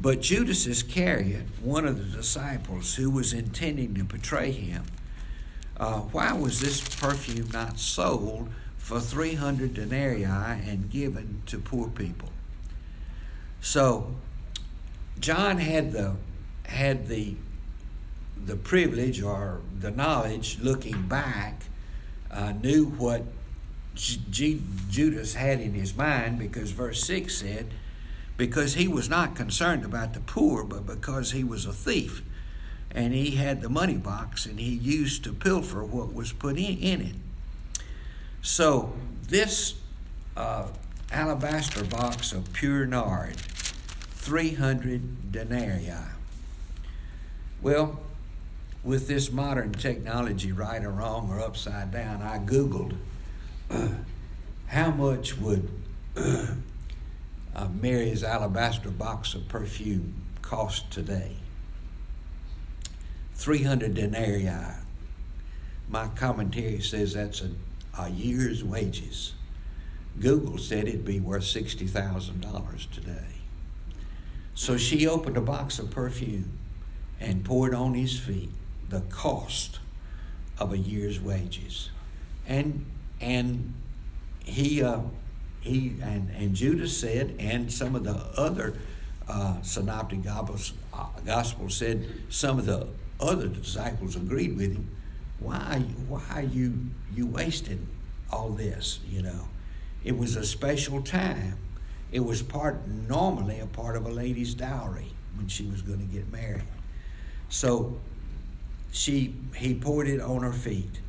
But 0.00 0.20
Judas 0.20 0.66
Iscariot, 0.66 1.46
one 1.62 1.86
of 1.86 1.98
the 1.98 2.16
disciples 2.18 2.94
who 2.96 3.10
was 3.10 3.32
intending 3.32 3.94
to 3.94 4.04
betray 4.04 4.52
him, 4.52 4.84
uh, 5.78 6.00
why 6.00 6.32
was 6.32 6.60
this 6.60 6.80
perfume 6.80 7.48
not 7.52 7.78
sold 7.78 8.48
for 8.78 9.00
300 9.00 9.74
denarii 9.74 10.24
and 10.24 10.90
given 10.90 11.42
to 11.46 11.58
poor 11.58 11.88
people? 11.88 12.30
So, 13.60 14.14
John 15.18 15.58
had 15.58 15.92
the 15.92 16.16
had 16.66 17.08
the 17.08 17.34
the 18.44 18.56
privilege 18.56 19.22
or 19.22 19.60
the 19.78 19.90
knowledge, 19.90 20.58
looking 20.60 21.08
back, 21.08 21.62
uh, 22.30 22.52
knew 22.52 22.84
what 22.86 23.24
G- 23.94 24.62
Judas 24.90 25.34
had 25.34 25.58
in 25.60 25.72
his 25.72 25.96
mind 25.96 26.38
because 26.38 26.70
verse 26.70 27.02
six 27.02 27.38
said 27.38 27.66
because 28.36 28.74
he 28.74 28.86
was 28.86 29.08
not 29.08 29.34
concerned 29.34 29.84
about 29.84 30.14
the 30.14 30.20
poor, 30.20 30.64
but 30.64 30.86
because 30.86 31.32
he 31.32 31.42
was 31.42 31.64
a 31.66 31.72
thief. 31.72 32.22
And 32.90 33.12
he 33.12 33.32
had 33.32 33.60
the 33.60 33.68
money 33.68 33.96
box 33.96 34.46
and 34.46 34.58
he 34.58 34.70
used 34.70 35.24
to 35.24 35.32
pilfer 35.32 35.84
what 35.84 36.14
was 36.14 36.32
put 36.32 36.56
in, 36.56 36.78
in 36.78 37.00
it. 37.00 37.14
So, 38.42 38.92
this 39.28 39.74
uh, 40.36 40.68
alabaster 41.10 41.84
box 41.84 42.32
of 42.32 42.52
pure 42.52 42.86
nard, 42.86 43.36
300 43.36 45.32
denarii. 45.32 45.92
Well, 47.60 48.00
with 48.84 49.08
this 49.08 49.32
modern 49.32 49.72
technology, 49.72 50.52
right 50.52 50.82
or 50.84 50.90
wrong 50.90 51.28
or 51.30 51.40
upside 51.40 51.90
down, 51.90 52.22
I 52.22 52.38
Googled 52.38 52.94
uh, 53.70 53.88
how 54.68 54.90
much 54.92 55.36
would 55.38 55.68
uh, 57.56 57.68
Mary's 57.80 58.22
alabaster 58.22 58.90
box 58.90 59.34
of 59.34 59.48
perfume 59.48 60.14
cost 60.42 60.90
today? 60.90 61.36
300 63.34 63.94
denarii. 63.94 64.50
My 65.88 66.08
commentary 66.08 66.80
says 66.80 67.14
that's 67.14 67.40
a, 67.40 67.50
a 67.98 68.10
year's 68.10 68.62
wages. 68.62 69.32
Google 70.20 70.58
said 70.58 70.86
it'd 70.86 71.04
be 71.04 71.20
worth 71.20 71.44
$60,000 71.44 72.90
today. 72.90 73.36
So 74.54 74.76
she 74.76 75.06
opened 75.06 75.36
a 75.36 75.42
box 75.42 75.78
of 75.78 75.90
perfume 75.90 76.58
and 77.20 77.44
poured 77.44 77.74
on 77.74 77.94
his 77.94 78.18
feet 78.18 78.50
the 78.88 79.00
cost 79.02 79.78
of 80.58 80.72
a 80.72 80.78
year's 80.78 81.20
wages. 81.20 81.90
And 82.46 82.86
and 83.20 83.74
he 84.44 84.82
uh, 84.82 85.00
he 85.66 85.94
and, 86.02 86.30
and 86.30 86.54
Judas 86.54 86.96
said, 86.96 87.34
and 87.38 87.72
some 87.72 87.94
of 87.94 88.04
the 88.04 88.14
other 88.40 88.74
uh, 89.28 89.60
synoptic 89.62 90.22
gospels, 90.22 90.72
uh, 90.94 91.06
gospels 91.24 91.76
said, 91.76 92.06
some 92.28 92.58
of 92.58 92.66
the 92.66 92.86
other 93.20 93.48
disciples 93.48 94.16
agreed 94.16 94.56
with 94.56 94.74
him. 94.74 94.88
Why, 95.40 95.80
why 96.08 96.48
you 96.50 96.90
you 97.14 97.26
wasted 97.26 97.84
all 98.30 98.50
this? 98.50 99.00
You 99.08 99.22
know, 99.22 99.48
it 100.04 100.16
was 100.16 100.36
a 100.36 100.44
special 100.44 101.02
time. 101.02 101.58
It 102.12 102.20
was 102.20 102.42
part 102.42 102.86
normally 102.86 103.60
a 103.60 103.66
part 103.66 103.96
of 103.96 104.06
a 104.06 104.10
lady's 104.10 104.54
dowry 104.54 105.12
when 105.34 105.48
she 105.48 105.66
was 105.66 105.82
going 105.82 105.98
to 105.98 106.06
get 106.06 106.30
married. 106.32 106.62
So 107.48 107.98
she 108.92 109.34
he 109.56 109.74
poured 109.74 110.08
it 110.08 110.20
on 110.20 110.42
her 110.42 110.52
feet 110.52 111.00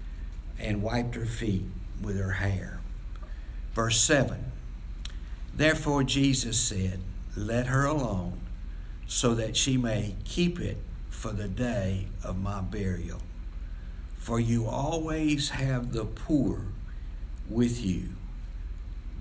and 0.59 0.81
wiped 0.81 1.15
her 1.15 1.25
feet 1.25 1.65
with 2.01 2.17
her 2.17 2.31
hair. 2.31 2.76
Verse 3.77 4.01
7 4.01 4.43
Therefore 5.53 6.03
Jesus 6.03 6.59
said, 6.59 6.99
Let 7.35 7.67
her 7.67 7.85
alone, 7.85 8.41
so 9.05 9.35
that 9.35 9.55
she 9.55 9.77
may 9.77 10.15
keep 10.25 10.59
it 10.59 10.77
for 11.11 11.31
the 11.31 11.47
day 11.47 12.07
of 12.23 12.39
my 12.39 12.61
burial. 12.61 13.21
For 14.17 14.39
you 14.39 14.65
always 14.65 15.49
have 15.49 15.93
the 15.93 16.05
poor 16.05 16.63
with 17.47 17.85
you, 17.85 18.15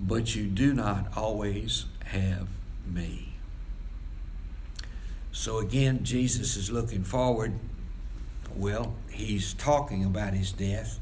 but 0.01 0.35
you 0.35 0.47
do 0.47 0.73
not 0.73 1.15
always 1.15 1.85
have 2.07 2.49
me. 2.87 3.35
So 5.33 5.59
again, 5.59 6.03
Jesus 6.03 6.57
is 6.57 6.71
looking 6.71 7.05
forward. 7.05 7.59
Well, 8.55 8.95
he's 9.11 9.53
talking 9.53 10.03
about 10.03 10.33
his 10.33 10.51
death 10.51 10.99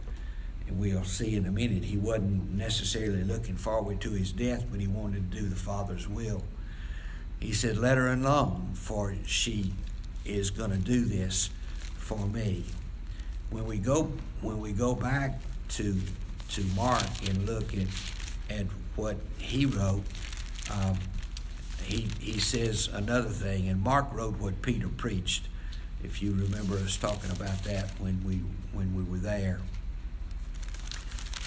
we'll 0.71 1.05
see 1.05 1.37
in 1.37 1.47
a 1.47 1.51
minute, 1.51 1.85
he 1.85 1.97
wasn't 1.97 2.53
necessarily 2.53 3.23
looking 3.23 3.57
forward 3.57 4.01
to 4.03 4.11
his 4.11 4.33
death, 4.33 4.65
but 4.71 4.81
he 4.81 4.87
wanted 4.87 5.31
to 5.31 5.41
do 5.41 5.49
the 5.49 5.57
Father's 5.57 6.09
will. 6.09 6.43
He 7.41 7.53
said, 7.53 7.77
Let 7.77 7.99
her 7.99 8.13
alone, 8.13 8.71
for 8.75 9.15
she 9.27 9.75
is 10.25 10.51
going 10.51 10.71
to 10.71 10.79
do 10.79 11.05
this 11.05 11.51
for 11.97 12.27
me. 12.27 12.65
When 13.51 13.67
we 13.67 13.79
go, 13.79 14.13
when 14.41 14.61
we 14.61 14.73
go 14.73 14.95
back 14.95 15.39
to, 15.71 16.01
to 16.51 16.65
Mark 16.75 17.05
and 17.29 17.47
look 17.47 17.75
at, 17.75 17.87
at 18.49 18.67
what 18.97 19.17
he 19.39 19.67
wrote, 19.67 20.05
um, 20.73 20.99
he, 21.83 22.09
he 22.19 22.41
says 22.41 22.89
another 22.93 23.29
thing, 23.29 23.69
and 23.69 23.83
Mark 23.83 24.13
wrote 24.13 24.39
what 24.39 24.63
Peter 24.63 24.89
preached. 24.89 25.49
If 26.03 26.23
you 26.23 26.33
remember 26.33 26.77
us 26.77 26.97
talking 26.97 27.31
about 27.31 27.65
that 27.65 27.91
when 27.99 28.23
we 28.25 28.43
when 28.73 28.95
we 28.95 29.03
were 29.03 29.19
there. 29.19 29.61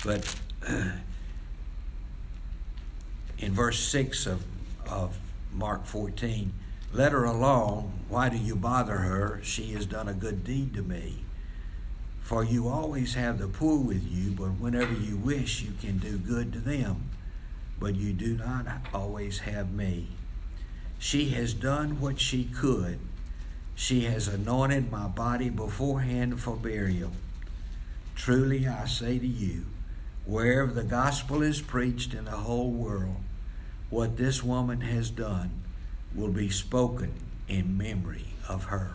But 0.05 0.35
uh, 0.67 0.91
in 3.39 3.53
verse 3.53 3.79
6 3.79 4.25
of, 4.25 4.43
of 4.89 5.17
Mark 5.51 5.85
14, 5.85 6.53
let 6.93 7.11
her 7.11 7.25
alone. 7.25 7.93
Why 8.09 8.29
do 8.29 8.37
you 8.37 8.55
bother 8.55 8.97
her? 8.97 9.39
She 9.43 9.73
has 9.73 9.85
done 9.85 10.07
a 10.07 10.13
good 10.13 10.43
deed 10.43 10.73
to 10.75 10.81
me. 10.81 11.23
For 12.21 12.43
you 12.43 12.67
always 12.67 13.13
have 13.13 13.39
the 13.39 13.47
poor 13.47 13.79
with 13.79 14.03
you, 14.09 14.31
but 14.31 14.59
whenever 14.59 14.93
you 14.93 15.17
wish, 15.17 15.61
you 15.61 15.71
can 15.79 15.97
do 15.97 16.17
good 16.17 16.51
to 16.53 16.59
them. 16.59 17.09
But 17.79 17.95
you 17.95 18.13
do 18.13 18.37
not 18.37 18.65
always 18.93 19.39
have 19.39 19.71
me. 19.71 20.07
She 20.99 21.29
has 21.29 21.53
done 21.53 22.01
what 22.01 22.19
she 22.19 22.45
could. 22.45 22.99
She 23.75 24.01
has 24.05 24.27
anointed 24.27 24.91
my 24.91 25.07
body 25.07 25.49
beforehand 25.49 26.39
for 26.41 26.55
burial. 26.55 27.11
Truly 28.15 28.67
I 28.67 28.85
say 28.85 29.19
to 29.19 29.27
you, 29.27 29.65
wherever 30.27 30.71
the 30.71 30.83
gospel 30.83 31.41
is 31.41 31.61
preached 31.61 32.13
in 32.13 32.25
the 32.25 32.31
whole 32.31 32.69
world, 32.69 33.15
what 33.89 34.17
this 34.17 34.43
woman 34.43 34.81
has 34.81 35.09
done 35.09 35.49
will 36.13 36.31
be 36.31 36.49
spoken 36.49 37.13
in 37.47 37.77
memory 37.77 38.25
of 38.47 38.65
her. 38.65 38.91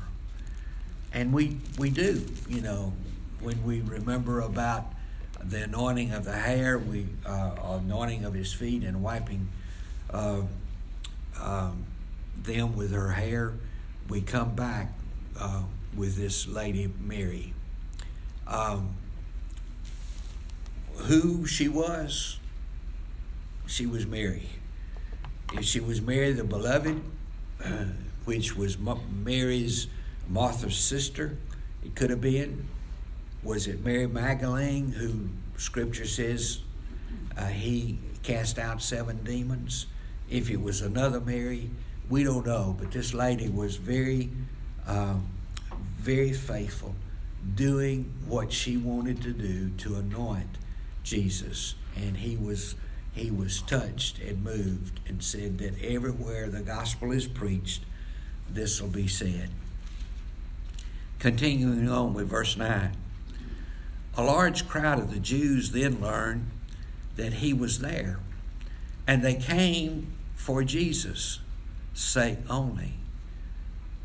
and 1.12 1.32
we 1.32 1.58
we 1.78 1.90
do, 1.90 2.24
you 2.48 2.60
know, 2.60 2.92
when 3.40 3.62
we 3.64 3.80
remember 3.80 4.40
about 4.40 4.86
the 5.42 5.62
anointing 5.64 6.12
of 6.12 6.24
the 6.24 6.32
hair, 6.32 6.78
we 6.78 7.06
uh, 7.26 7.52
anointing 7.82 8.24
of 8.24 8.34
his 8.34 8.52
feet, 8.52 8.82
and 8.84 9.02
wiping 9.02 9.48
uh, 10.10 10.42
um, 11.40 11.84
them 12.36 12.76
with 12.76 12.92
her 12.92 13.10
hair. 13.12 13.54
We 14.08 14.20
come 14.20 14.54
back 14.54 14.92
uh, 15.38 15.62
with 15.96 16.16
this 16.16 16.46
lady 16.46 16.92
Mary. 17.00 17.54
Um, 18.46 18.96
who 20.96 21.46
she 21.46 21.68
was, 21.68 22.38
she 23.66 23.86
was 23.86 24.06
Mary. 24.06 24.48
If 25.52 25.64
she 25.64 25.80
was 25.80 26.00
Mary 26.00 26.32
the 26.32 26.44
Beloved, 26.44 27.02
which 28.24 28.56
was 28.56 28.78
Mary's 28.78 29.86
Martha's 30.28 30.76
sister, 30.76 31.36
it 31.84 31.94
could 31.94 32.10
have 32.10 32.20
been. 32.20 32.68
Was 33.42 33.66
it 33.66 33.84
Mary 33.84 34.06
Magdalene, 34.06 34.92
who 34.92 35.28
Scripture 35.58 36.06
says 36.06 36.60
uh, 37.36 37.46
he 37.46 37.98
cast 38.22 38.58
out 38.58 38.82
seven 38.82 39.24
demons? 39.24 39.86
If 40.30 40.48
it 40.48 40.60
was 40.60 40.80
another 40.80 41.20
Mary, 41.20 41.70
we 42.08 42.24
don't 42.24 42.46
know. 42.46 42.76
But 42.78 42.92
this 42.92 43.12
lady 43.12 43.48
was 43.48 43.76
very, 43.76 44.30
uh, 44.86 45.16
very 45.98 46.32
faithful, 46.32 46.94
doing 47.54 48.12
what 48.26 48.52
she 48.52 48.76
wanted 48.76 49.20
to 49.22 49.32
do 49.32 49.70
to 49.70 49.96
anoint 49.96 50.58
Jesus, 51.02 51.74
and 51.96 52.18
he 52.18 52.36
was 52.36 52.74
he 53.12 53.30
was 53.30 53.60
touched 53.62 54.18
and 54.20 54.42
moved 54.42 55.00
and 55.06 55.22
said 55.22 55.58
that 55.58 55.82
everywhere 55.82 56.48
the 56.48 56.62
gospel 56.62 57.12
is 57.12 57.26
preached, 57.26 57.84
this 58.48 58.80
will 58.80 58.88
be 58.88 59.06
said. 59.06 59.50
Continuing 61.18 61.90
on 61.90 62.14
with 62.14 62.28
verse 62.28 62.56
9. 62.56 62.96
A 64.16 64.22
large 64.22 64.66
crowd 64.66 64.98
of 64.98 65.12
the 65.12 65.20
Jews 65.20 65.72
then 65.72 66.00
learned 66.00 66.50
that 67.16 67.34
he 67.34 67.52
was 67.52 67.80
there, 67.80 68.18
and 69.06 69.22
they 69.22 69.34
came 69.34 70.12
for 70.34 70.64
Jesus' 70.64 71.40
sake 71.94 72.38
only. 72.48 72.94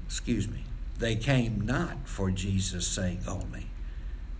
Excuse 0.05 0.47
me. 0.47 0.63
They 0.99 1.15
came 1.15 1.61
not 1.61 2.07
for 2.07 2.31
Jesus' 2.31 2.87
sake 2.87 3.19
only, 3.27 3.67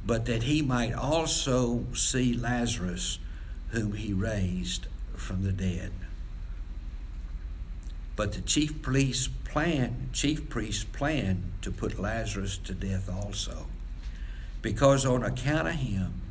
but 0.07 0.25
that 0.25 0.43
he 0.43 0.61
might 0.61 0.93
also 0.93 1.85
see 1.93 2.33
Lazarus, 2.33 3.19
whom 3.71 3.91
he 3.91 4.13
raised 4.13 4.87
from 5.13 5.43
the 5.43 5.51
dead. 5.51 5.91
But 8.15 8.31
the 8.31 8.41
chief 8.41 8.81
police 8.81 9.27
plan, 9.27 10.09
chief 10.13 10.47
priests 10.47 10.85
planned 10.85 11.51
to 11.61 11.71
put 11.71 11.99
Lazarus 11.99 12.57
to 12.59 12.73
death 12.73 13.09
also, 13.09 13.67
because 14.61 15.05
on 15.05 15.23
account 15.23 15.67
of 15.67 15.75
him, 15.75 16.21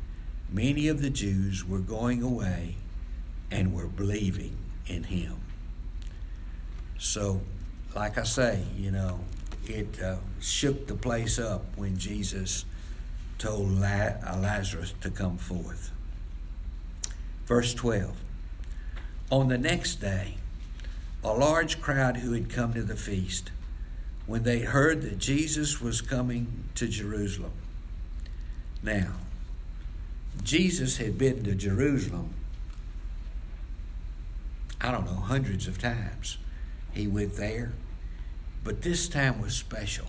many 0.51 0.87
of 0.87 1.03
the 1.03 1.11
Jews 1.11 1.63
were 1.63 1.79
going 1.79 2.23
away 2.23 2.77
and 3.51 3.75
were 3.75 3.87
believing 3.87 4.57
in 4.87 5.03
him. 5.03 5.37
So, 6.97 7.41
like 7.95 8.17
I 8.17 8.23
say, 8.23 8.63
you 8.75 8.89
know, 8.89 9.19
it 9.65 10.01
uh, 10.01 10.15
shook 10.41 10.87
the 10.87 10.95
place 10.95 11.37
up 11.37 11.63
when 11.75 11.97
Jesus 11.97 12.65
told 13.37 13.83
uh, 13.83 14.11
Lazarus 14.37 14.93
to 15.01 15.09
come 15.09 15.37
forth. 15.37 15.91
Verse 17.45 17.73
12 17.73 18.15
On 19.31 19.47
the 19.47 19.57
next 19.57 19.95
day, 19.95 20.35
a 21.23 21.33
large 21.33 21.81
crowd 21.81 22.17
who 22.17 22.33
had 22.33 22.49
come 22.49 22.73
to 22.73 22.83
the 22.83 22.95
feast, 22.95 23.51
when 24.25 24.43
they 24.43 24.59
heard 24.59 25.01
that 25.01 25.17
Jesus 25.17 25.81
was 25.81 26.01
coming 26.01 26.65
to 26.75 26.87
Jerusalem. 26.87 27.53
Now, 28.83 29.13
Jesus 30.43 30.97
had 30.97 31.17
been 31.17 31.43
to 31.43 31.55
Jerusalem, 31.55 32.33
I 34.79 34.91
don't 34.91 35.05
know, 35.05 35.21
hundreds 35.21 35.67
of 35.67 35.79
times. 35.79 36.37
He 36.93 37.07
went 37.07 37.35
there, 37.35 37.73
but 38.63 38.81
this 38.81 39.07
time 39.07 39.41
was 39.41 39.55
special. 39.55 40.07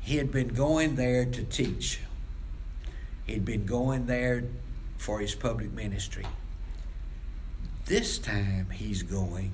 He 0.00 0.18
had 0.18 0.30
been 0.30 0.48
going 0.48 0.96
there 0.96 1.24
to 1.24 1.42
teach. 1.42 2.00
He'd 3.26 3.44
been 3.44 3.66
going 3.66 4.06
there 4.06 4.44
for 4.96 5.20
his 5.20 5.34
public 5.34 5.72
ministry. 5.72 6.26
This 7.86 8.18
time 8.18 8.70
he's 8.70 9.02
going 9.02 9.52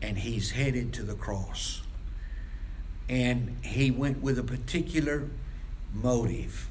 and 0.00 0.18
he's 0.18 0.52
headed 0.52 0.92
to 0.94 1.02
the 1.02 1.14
cross. 1.14 1.82
And 3.08 3.56
he 3.62 3.90
went 3.90 4.22
with 4.22 4.38
a 4.38 4.42
particular 4.42 5.28
motive. 5.92 6.68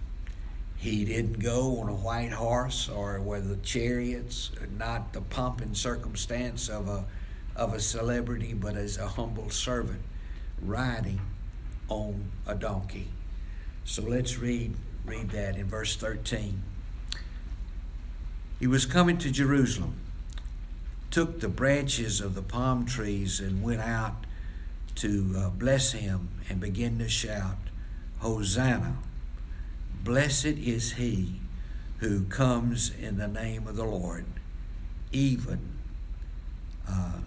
He 0.76 1.06
didn't 1.06 1.40
go 1.40 1.80
on 1.80 1.90
a 1.90 1.94
white 1.94 2.34
horse 2.34 2.90
or 2.90 3.20
with 3.20 3.50
the 3.50 3.58
chariots, 3.58 4.52
not 4.78 5.14
the 5.14 5.22
pomp 5.22 5.62
and 5.62 5.76
circumstance 5.76 6.70
of 6.70 6.88
a, 6.88 7.06
of 7.56 7.74
a 7.74 7.80
celebrity, 7.80 8.54
but 8.54 8.76
as 8.76 8.98
a 8.98 9.08
humble 9.08 9.50
servant 9.50 10.02
riding 10.62 11.22
on 11.88 12.32
a 12.46 12.56
donkey. 12.56 13.08
So 13.86 14.04
let's 14.04 14.38
read 14.38 14.76
read 15.06 15.30
that 15.32 15.56
in 15.56 15.68
verse 15.68 15.96
13. 15.96 16.62
He 18.60 18.68
was 18.68 18.86
coming 18.86 19.18
to 19.18 19.32
Jerusalem, 19.32 19.96
took 21.12 21.40
the 21.40 21.50
branches 21.50 22.22
of 22.22 22.36
the 22.36 22.42
palm 22.42 22.86
trees 22.86 23.40
and 23.40 23.62
went 23.62 23.82
out 23.82 24.26
to 24.96 25.34
uh, 25.38 25.50
bless 25.50 25.92
him 25.92 26.30
and 26.50 26.60
began 26.60 26.98
to 27.00 27.10
shout, 27.10 27.58
Hosanna! 28.20 28.98
Blessed 30.04 30.46
is 30.46 30.94
he 30.94 31.36
who 31.98 32.26
comes 32.26 32.92
in 33.02 33.18
the 33.18 33.28
name 33.28 33.68
of 33.68 33.76
the 33.76 33.86
Lord, 33.86 34.26
even, 35.12 35.60
uh, 36.88 37.20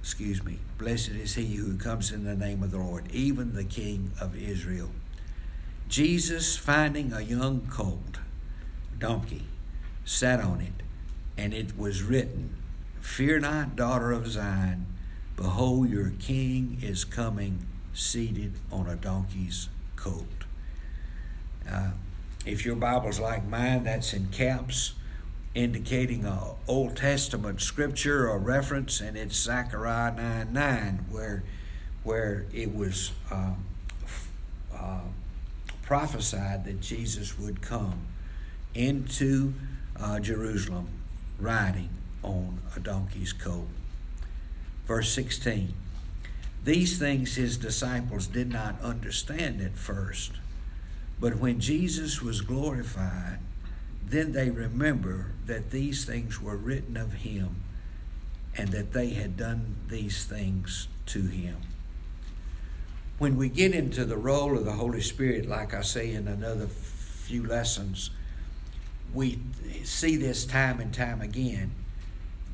excuse 0.00 0.42
me, 0.42 0.58
blessed 0.78 1.10
is 1.10 1.34
he 1.34 1.56
who 1.56 1.76
comes 1.76 2.12
in 2.12 2.24
the 2.24 2.34
name 2.34 2.62
of 2.62 2.70
the 2.70 2.78
Lord, 2.78 3.10
even 3.12 3.54
the 3.54 3.64
King 3.64 4.12
of 4.20 4.36
Israel. 4.36 4.90
Jesus, 5.88 6.56
finding 6.56 7.12
a 7.12 7.20
young 7.20 7.68
colt, 7.70 8.18
donkey, 8.98 9.44
sat 10.04 10.40
on 10.40 10.60
it, 10.60 10.82
and 11.36 11.54
it 11.54 11.78
was 11.78 12.02
written, 12.02 12.56
Fear 13.00 13.40
not, 13.40 13.76
daughter 13.76 14.10
of 14.10 14.26
Zion, 14.26 14.86
behold, 15.36 15.88
your 15.88 16.12
king 16.18 16.78
is 16.82 17.04
coming, 17.04 17.66
seated 17.94 18.54
on 18.72 18.88
a 18.88 18.96
donkey's 18.96 19.68
colt. 19.94 20.26
Uh, 21.70 21.90
if 22.44 22.64
your 22.64 22.76
Bible's 22.76 23.20
like 23.20 23.46
mine, 23.46 23.84
that's 23.84 24.12
in 24.12 24.26
caps, 24.28 24.94
indicating 25.54 26.24
a 26.24 26.54
Old 26.66 26.96
Testament 26.96 27.60
scripture 27.60 28.28
or 28.28 28.38
reference, 28.38 29.00
and 29.00 29.16
it's 29.16 29.36
Zechariah 29.36 30.14
9 30.14 30.52
9, 30.52 31.06
where, 31.10 31.44
where 32.02 32.46
it 32.52 32.74
was. 32.74 33.12
Uh, 33.30 33.52
uh, 34.74 35.00
prophesied 35.86 36.64
that 36.64 36.80
Jesus 36.80 37.38
would 37.38 37.62
come 37.62 38.00
into 38.74 39.54
uh, 39.98 40.18
Jerusalem 40.18 40.88
riding 41.38 41.88
on 42.24 42.58
a 42.74 42.80
donkey's 42.80 43.32
colt. 43.32 43.68
Verse 44.84 45.10
16 45.12 45.72
These 46.64 46.98
things 46.98 47.36
his 47.36 47.56
disciples 47.56 48.26
did 48.26 48.52
not 48.52 48.80
understand 48.82 49.60
at 49.60 49.78
first, 49.78 50.32
but 51.20 51.36
when 51.36 51.60
Jesus 51.60 52.20
was 52.20 52.40
glorified, 52.40 53.38
then 54.04 54.32
they 54.32 54.50
remember 54.50 55.32
that 55.46 55.70
these 55.70 56.04
things 56.04 56.42
were 56.42 56.56
written 56.56 56.96
of 56.96 57.12
him 57.12 57.62
and 58.56 58.70
that 58.70 58.92
they 58.92 59.10
had 59.10 59.36
done 59.36 59.76
these 59.88 60.24
things 60.24 60.88
to 61.06 61.22
him 61.22 61.58
when 63.18 63.36
we 63.36 63.48
get 63.48 63.74
into 63.74 64.04
the 64.04 64.16
role 64.16 64.56
of 64.56 64.64
the 64.64 64.72
Holy 64.72 65.00
Spirit, 65.00 65.48
like 65.48 65.72
I 65.72 65.80
say 65.80 66.12
in 66.12 66.28
another 66.28 66.66
few 66.66 67.46
lessons, 67.46 68.10
we 69.14 69.38
see 69.84 70.16
this 70.16 70.44
time 70.44 70.80
and 70.80 70.92
time 70.92 71.20
again 71.20 71.72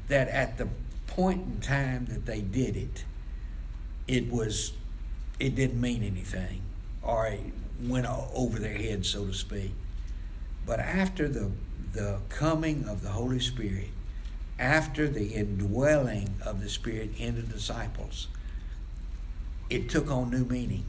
that 0.09 0.29
at 0.29 0.59
the 0.59 0.69
point 1.07 1.43
in 1.43 1.61
time 1.61 2.07
that 2.07 2.27
they 2.27 2.41
did 2.41 2.77
it, 2.77 3.05
it 4.07 4.31
was 4.31 4.73
it 5.41 5.55
didn't 5.57 5.81
mean 5.81 6.03
anything 6.03 6.63
or 7.03 7.27
it 7.27 7.41
went 7.81 8.07
over 8.07 8.59
their 8.59 8.77
heads, 8.77 9.09
so 9.09 9.27
to 9.27 9.35
speak. 9.35 9.73
But 10.65 10.79
after 10.79 11.29
the 11.29 11.51
the 11.93 12.21
coming 12.29 12.89
of 12.89 13.03
the 13.03 13.11
Holy 13.11 13.41
Spirit, 13.41 13.91
after 14.59 15.09
the 15.09 15.35
indwelling 15.35 16.37
of 16.45 16.63
the 16.63 16.69
Spirit 16.69 17.11
in 17.19 17.35
the 17.35 17.43
disciples, 17.43 18.29
it 19.73 19.89
took 19.89 20.11
on 20.11 20.31
new 20.31 20.45
meaning. 20.45 20.85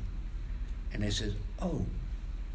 And 0.91 1.01
they 1.01 1.09
said, 1.09 1.35
oh, 1.61 1.85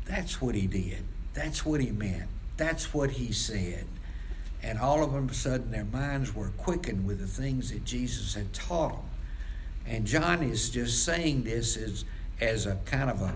that's 0.04 0.40
what 0.40 0.54
he 0.54 0.66
did. 0.66 1.04
That's 1.32 1.64
what 1.64 1.80
he 1.80 1.90
meant. 1.90 2.28
That's 2.56 2.92
what 2.92 3.12
he 3.12 3.32
said. 3.32 3.86
And 4.62 4.78
all 4.78 5.02
of 5.02 5.14
a 5.14 5.34
sudden, 5.34 5.70
their 5.70 5.84
minds 5.84 6.34
were 6.34 6.48
quickened 6.58 7.06
with 7.06 7.20
the 7.20 7.26
things 7.26 7.70
that 7.70 7.84
Jesus 7.84 8.34
had 8.34 8.52
taught 8.52 8.92
them. 8.92 9.04
And 9.86 10.06
John 10.06 10.42
is 10.42 10.68
just 10.68 11.04
saying 11.04 11.44
this 11.44 11.76
as, 11.76 12.04
as 12.40 12.66
a 12.66 12.76
kind 12.84 13.08
of 13.08 13.22
a, 13.22 13.34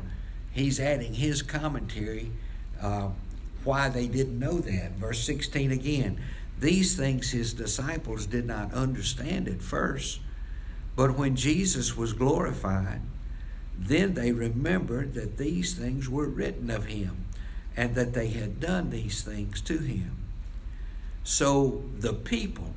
he's 0.51 0.79
adding 0.79 1.15
his 1.15 1.41
commentary 1.41 2.31
uh, 2.81 3.09
why 3.65 3.89
they 3.89 4.07
didn't 4.07 4.39
know 4.39 4.59
that. 4.59 4.93
Verse 4.93 5.25
16 5.25 5.71
again. 5.71 6.21
These 6.59 6.97
things 6.97 7.31
his 7.31 7.55
disciples 7.55 8.27
did 8.27 8.47
not 8.47 8.73
understand 8.75 9.49
at 9.49 9.63
first, 9.63 10.21
but 10.95 11.17
when 11.17 11.37
Jesus 11.37 11.97
was 11.97 12.13
glorified, 12.13 13.01
then 13.79 14.15
they 14.15 14.33
remembered 14.33 15.15
that 15.15 15.39
these 15.39 15.75
things 15.75 16.09
were 16.09 16.29
written 16.29 16.71
of 16.71 16.87
him 16.87 17.25
and 17.77 17.95
that 17.95 18.13
they 18.13 18.29
had 18.29 18.61
done 18.61 18.91
these 18.91 19.23
things 19.23 19.61
to 19.63 19.79
him. 19.79 20.17
So 21.25 21.85
the 21.99 22.13
people 22.13 22.75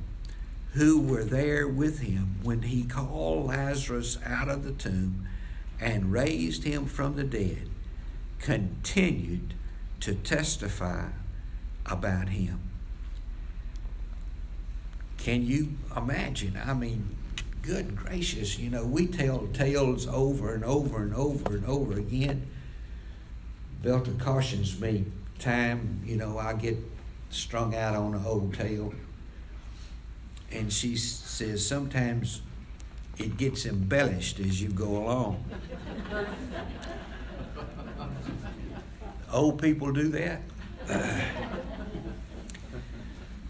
who 0.72 1.00
were 1.00 1.24
there 1.24 1.68
with 1.68 2.00
him 2.00 2.36
when 2.42 2.62
he 2.62 2.84
called 2.84 3.46
Lazarus 3.46 4.18
out 4.24 4.48
of 4.48 4.64
the 4.64 4.72
tomb 4.72 5.26
and 5.80 6.12
raised 6.12 6.64
him 6.64 6.86
from 6.86 7.16
the 7.16 7.24
dead 7.24 7.68
continued 8.40 9.54
to 10.00 10.14
testify 10.14 11.08
about 11.84 12.28
him. 12.28 12.60
Can 15.18 15.42
you 15.42 15.74
imagine? 15.96 16.60
I 16.64 16.74
mean, 16.74 17.16
good 17.66 17.96
gracious, 17.96 18.58
you 18.58 18.70
know, 18.70 18.84
we 18.84 19.06
tell 19.06 19.48
tales 19.48 20.06
over 20.06 20.54
and 20.54 20.64
over 20.64 21.02
and 21.02 21.12
over 21.12 21.56
and 21.56 21.66
over 21.66 21.98
again. 21.98 22.46
Belta 23.82 24.12
cautions 24.12 24.80
me 24.80 25.06
time, 25.40 26.00
you 26.04 26.16
know, 26.16 26.38
I 26.38 26.54
get 26.54 26.76
strung 27.30 27.74
out 27.74 27.96
on 27.96 28.14
an 28.14 28.24
old 28.24 28.54
tale. 28.54 28.94
And 30.52 30.72
she 30.72 30.96
says 30.96 31.66
sometimes 31.66 32.40
it 33.18 33.36
gets 33.36 33.66
embellished 33.66 34.38
as 34.38 34.62
you 34.62 34.68
go 34.68 34.98
along. 34.98 35.44
old 39.32 39.60
people 39.60 39.92
do 39.92 40.08
that. 40.10 40.40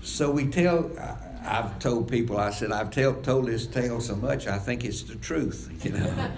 so 0.02 0.30
we 0.30 0.46
tell, 0.46 0.90
I've 1.46 1.78
told 1.78 2.10
people, 2.10 2.38
I 2.38 2.50
said, 2.50 2.72
I've 2.72 2.90
tell, 2.90 3.14
told 3.14 3.46
this 3.46 3.66
tale 3.66 4.00
so 4.00 4.16
much, 4.16 4.48
I 4.48 4.58
think 4.58 4.84
it's 4.84 5.02
the 5.02 5.14
truth, 5.14 5.70
you 5.84 5.92
know. 5.92 6.30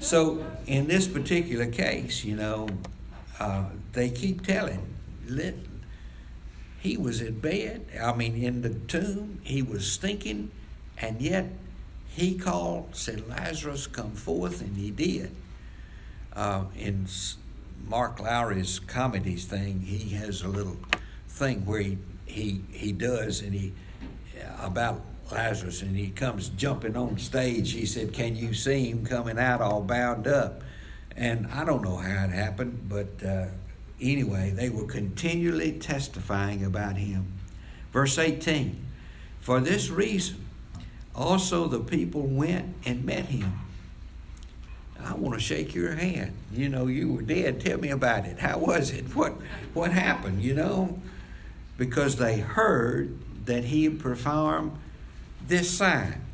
so 0.00 0.44
in 0.66 0.86
this 0.86 1.06
particular 1.06 1.66
case, 1.66 2.24
you 2.24 2.36
know, 2.36 2.68
uh, 3.38 3.64
they 3.92 4.08
keep 4.10 4.46
telling, 4.46 4.94
let, 5.28 5.54
he 6.80 6.96
was 6.96 7.20
in 7.20 7.38
bed, 7.40 7.86
I 8.02 8.14
mean, 8.14 8.42
in 8.42 8.62
the 8.62 8.70
tomb, 8.70 9.40
he 9.42 9.60
was 9.62 9.90
stinking, 9.90 10.50
and 10.96 11.20
yet 11.20 11.46
he 12.08 12.36
called, 12.36 12.96
said, 12.96 13.28
Lazarus, 13.28 13.86
come 13.86 14.12
forth, 14.12 14.62
and 14.62 14.76
he 14.76 14.90
did. 14.90 15.34
Uh, 16.32 16.64
in 16.76 17.06
Mark 17.86 18.20
Lowry's 18.20 18.78
comedies 18.78 19.44
thing, 19.44 19.80
he 19.80 20.10
has 20.16 20.42
a 20.42 20.48
little 20.48 20.78
thing 21.28 21.66
where 21.66 21.80
he, 21.80 21.98
he, 22.26 22.62
he 22.72 22.92
does, 22.92 23.42
and 23.42 23.54
he, 23.54 23.72
about 24.60 25.02
Lazarus, 25.30 25.82
and 25.82 25.96
he 25.96 26.08
comes 26.08 26.48
jumping 26.50 26.96
on 26.96 27.18
stage. 27.18 27.72
He 27.72 27.86
said, 27.86 28.12
Can 28.12 28.36
you 28.36 28.54
see 28.54 28.90
him 28.90 29.04
coming 29.04 29.38
out 29.38 29.60
all 29.60 29.82
bound 29.82 30.26
up? 30.26 30.62
And 31.16 31.46
I 31.48 31.64
don't 31.64 31.82
know 31.82 31.96
how 31.96 32.24
it 32.24 32.30
happened, 32.30 32.88
but 32.88 33.08
uh, 33.26 33.46
anyway, 34.00 34.50
they 34.50 34.70
were 34.70 34.86
continually 34.86 35.72
testifying 35.72 36.64
about 36.64 36.96
him. 36.96 37.32
Verse 37.92 38.18
18 38.18 38.78
For 39.40 39.60
this 39.60 39.90
reason, 39.90 40.44
also 41.14 41.66
the 41.66 41.80
people 41.80 42.22
went 42.22 42.74
and 42.84 43.04
met 43.04 43.26
him. 43.26 43.60
I 45.00 45.14
want 45.14 45.34
to 45.34 45.40
shake 45.40 45.74
your 45.74 45.94
hand. 45.94 46.32
You 46.52 46.68
know, 46.68 46.86
you 46.86 47.12
were 47.12 47.22
dead. 47.22 47.60
Tell 47.60 47.78
me 47.78 47.90
about 47.90 48.24
it. 48.24 48.38
How 48.38 48.58
was 48.58 48.90
it? 48.90 49.14
What 49.14 49.34
what 49.74 49.92
happened? 49.92 50.42
You 50.42 50.54
know, 50.54 51.00
because 51.76 52.16
they 52.16 52.38
heard 52.38 53.16
that 53.48 53.64
he 53.64 53.90
performed 53.90 54.78
this 55.46 55.68
sign. 55.70 56.24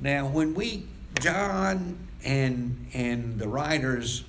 Now, 0.00 0.26
when 0.26 0.52
we 0.54 0.86
John 1.20 2.08
and 2.24 2.88
and 2.92 3.38
the 3.38 3.48
writers 3.48 4.24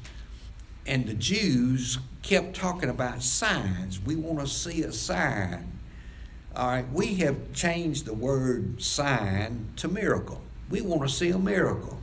and 0.85 1.05
the 1.05 1.13
Jews 1.13 1.97
kept 2.21 2.55
talking 2.55 2.89
about 2.89 3.23
signs. 3.23 4.01
We 4.01 4.15
want 4.15 4.39
to 4.39 4.47
see 4.47 4.83
a 4.83 4.91
sign. 4.91 5.79
All 6.55 6.67
right, 6.67 6.91
we 6.91 7.15
have 7.15 7.53
changed 7.53 8.05
the 8.05 8.13
word 8.13 8.81
sign 8.81 9.67
to 9.77 9.87
miracle. 9.87 10.41
We 10.69 10.81
want 10.81 11.03
to 11.03 11.09
see 11.09 11.29
a 11.29 11.37
miracle. 11.37 11.99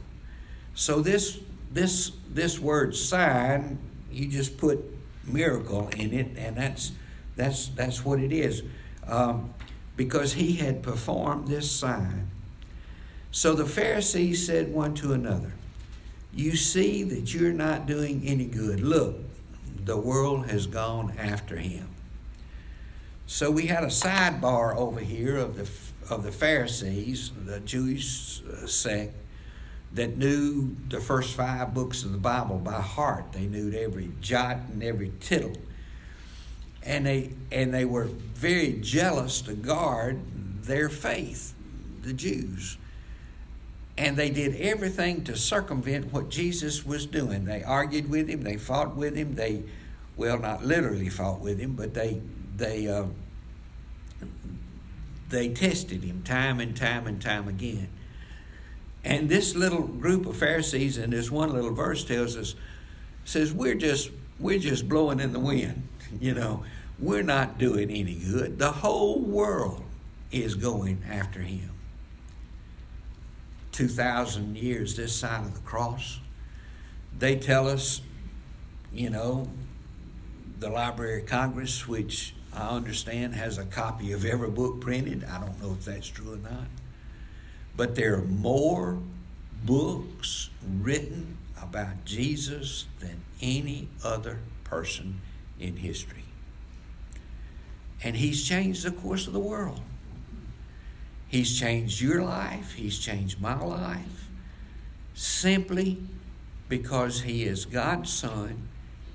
So 0.74 1.00
this 1.00 1.40
this 1.72 2.12
this 2.32 2.58
word 2.58 2.94
sign, 2.94 3.78
you 4.10 4.28
just 4.28 4.58
put 4.58 4.82
miracle 5.24 5.88
in 5.96 6.12
it, 6.12 6.28
and 6.36 6.56
that's 6.56 6.92
that's 7.36 7.68
that's 7.68 8.04
what 8.04 8.18
it 8.18 8.32
is. 8.32 8.62
Um, 9.06 9.52
because 9.96 10.34
he 10.34 10.54
had 10.54 10.82
performed 10.82 11.48
this 11.48 11.70
sign. 11.70 12.30
So 13.30 13.54
the 13.54 13.66
Pharisees 13.66 14.46
said 14.46 14.72
one 14.72 14.94
to 14.94 15.12
another, 15.12 15.52
You 16.32 16.56
see 16.56 17.02
that 17.04 17.34
you're 17.34 17.52
not 17.52 17.86
doing 17.86 18.22
any 18.24 18.46
good. 18.46 18.80
Look, 18.80 19.16
the 19.84 19.96
world 19.96 20.46
has 20.46 20.66
gone 20.66 21.14
after 21.18 21.56
him. 21.56 21.88
So 23.26 23.50
we 23.50 23.66
had 23.66 23.82
a 23.82 23.88
sidebar 23.88 24.76
over 24.76 25.00
here 25.00 25.36
of 25.36 25.56
the 25.56 25.68
of 26.10 26.22
the 26.22 26.32
Pharisees, 26.32 27.32
the 27.46 27.60
Jewish 27.60 28.42
uh, 28.42 28.66
sect 28.66 29.14
that 29.94 30.18
knew 30.18 30.76
the 30.88 31.00
first 31.00 31.34
five 31.34 31.72
books 31.72 32.02
of 32.02 32.12
the 32.12 32.18
Bible 32.18 32.58
by 32.58 32.80
heart. 32.80 33.32
They 33.32 33.46
knew 33.46 33.72
every 33.72 34.10
jot 34.20 34.58
and 34.70 34.82
every 34.82 35.12
tittle. 35.20 35.54
And 36.84 37.06
they 37.06 37.30
and 37.50 37.72
they 37.72 37.84
were 37.84 38.08
very 38.34 38.78
jealous 38.80 39.40
to 39.42 39.54
guard 39.54 40.20
their 40.62 40.88
faith, 40.88 41.54
the 42.02 42.12
Jews. 42.12 42.76
And 43.96 44.16
they 44.16 44.30
did 44.30 44.56
everything 44.56 45.24
to 45.24 45.36
circumvent 45.36 46.12
what 46.12 46.28
Jesus 46.28 46.84
was 46.84 47.06
doing. 47.06 47.44
They 47.44 47.62
argued 47.62 48.10
with 48.10 48.28
him, 48.28 48.42
they 48.42 48.56
fought 48.56 48.96
with 48.96 49.14
him, 49.14 49.36
they, 49.36 49.62
well, 50.16 50.38
not 50.38 50.64
literally 50.64 51.08
fought 51.08 51.40
with 51.40 51.60
him, 51.60 51.74
but 51.74 51.94
they, 51.94 52.20
they, 52.56 52.88
uh, 52.88 53.04
they 55.30 55.48
tested 55.50 56.02
him 56.02 56.22
time 56.22 56.58
and 56.58 56.76
time 56.76 57.06
and 57.06 57.22
time 57.22 57.46
again. 57.46 57.88
And 59.04 59.28
this 59.28 59.54
little 59.54 59.82
group 59.82 60.26
of 60.26 60.36
Pharisees 60.36 60.98
in 60.98 61.10
this 61.10 61.30
one 61.30 61.52
little 61.52 61.74
verse 61.74 62.04
tells 62.04 62.36
us, 62.36 62.54
says, 63.24 63.52
we're 63.52 63.74
just, 63.74 64.10
we're 64.40 64.58
just 64.58 64.88
blowing 64.88 65.20
in 65.20 65.32
the 65.32 65.40
wind, 65.40 65.86
you 66.20 66.34
know. 66.34 66.64
We're 66.98 67.22
not 67.22 67.58
doing 67.58 67.90
any 67.90 68.14
good. 68.14 68.58
The 68.58 68.70
whole 68.70 69.20
world 69.20 69.84
is 70.30 70.54
going 70.54 71.02
after 71.08 71.40
him. 71.40 71.70
2,000 73.72 74.56
years 74.56 74.96
this 74.96 75.14
side 75.14 75.44
of 75.44 75.54
the 75.54 75.60
cross. 75.60 76.20
They 77.16 77.36
tell 77.36 77.68
us, 77.68 78.00
you 78.92 79.10
know, 79.10 79.48
the 80.60 80.70
Library 80.70 81.22
of 81.22 81.26
Congress, 81.26 81.86
which 81.88 82.34
I 82.52 82.68
understand 82.68 83.34
has 83.34 83.58
a 83.58 83.64
copy 83.64 84.12
of 84.12 84.24
every 84.24 84.50
book 84.50 84.80
printed. 84.80 85.24
I 85.24 85.40
don't 85.40 85.60
know 85.60 85.72
if 85.72 85.84
that's 85.84 86.06
true 86.06 86.34
or 86.34 86.36
not. 86.36 86.68
But 87.76 87.96
there 87.96 88.14
are 88.14 88.22
more 88.22 88.98
books 89.64 90.50
written 90.80 91.38
about 91.60 92.04
Jesus 92.04 92.86
than 93.00 93.22
any 93.42 93.88
other 94.04 94.38
person 94.62 95.20
in 95.58 95.76
history. 95.76 96.23
And 98.04 98.14
he's 98.14 98.44
changed 98.44 98.84
the 98.84 98.92
course 98.92 99.26
of 99.26 99.32
the 99.32 99.40
world. 99.40 99.80
He's 101.34 101.58
changed 101.58 102.00
your 102.00 102.22
life, 102.22 102.74
He's 102.74 102.96
changed 102.96 103.40
my 103.40 103.60
life, 103.60 104.28
simply 105.14 106.00
because 106.68 107.22
He 107.22 107.42
is 107.42 107.64
God's 107.64 108.12
Son 108.12 108.68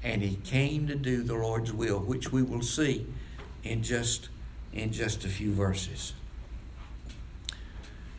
and 0.03 0.21
He 0.21 0.35
came 0.35 0.85
to 0.87 0.95
do 0.95 1.23
the 1.23 1.35
Lord's 1.35 1.71
will, 1.71 1.99
which 1.99 2.33
we 2.33 2.43
will 2.43 2.61
see 2.61 3.07
in 3.63 3.83
just, 3.83 4.27
in 4.73 4.91
just 4.91 5.23
a 5.23 5.29
few 5.29 5.53
verses. 5.53 6.11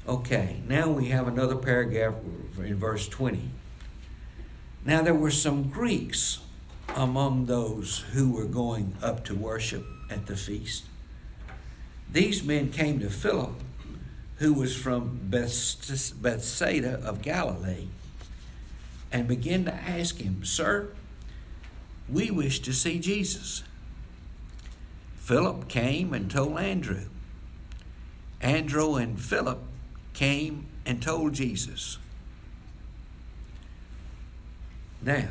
Okay, 0.08 0.62
now 0.66 0.88
we 0.88 1.08
have 1.08 1.28
another 1.28 1.56
paragraph 1.56 2.14
in 2.56 2.76
verse 2.76 3.06
20. 3.06 3.50
Now 4.86 5.02
there 5.02 5.12
were 5.12 5.30
some 5.30 5.68
Greeks 5.68 6.40
among 6.96 7.44
those 7.44 7.98
who 8.12 8.32
were 8.32 8.46
going 8.46 8.94
up 9.02 9.26
to 9.26 9.34
worship 9.34 9.84
at 10.10 10.26
the 10.26 10.36
feast. 10.36 10.84
These 12.10 12.42
men 12.42 12.70
came 12.70 12.98
to 13.00 13.08
Philip 13.08 13.54
who 14.40 14.54
was 14.54 14.74
from 14.74 15.20
Bethsaida 15.24 16.98
of 17.04 17.20
Galilee, 17.20 17.88
and 19.12 19.28
began 19.28 19.66
to 19.66 19.74
ask 19.74 20.16
him, 20.16 20.42
Sir, 20.44 20.88
we 22.08 22.30
wish 22.30 22.60
to 22.60 22.72
see 22.72 22.98
Jesus. 22.98 23.62
Philip 25.16 25.68
came 25.68 26.14
and 26.14 26.30
told 26.30 26.58
Andrew. 26.58 27.04
Andrew 28.40 28.94
and 28.94 29.20
Philip 29.20 29.58
came 30.14 30.66
and 30.86 31.02
told 31.02 31.34
Jesus. 31.34 31.98
Now, 35.02 35.28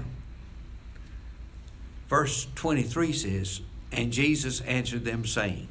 verse 2.08 2.46
23 2.54 3.12
says, 3.12 3.62
And 3.92 4.12
Jesus 4.12 4.62
answered 4.62 5.06
them, 5.06 5.26
saying, 5.26 5.68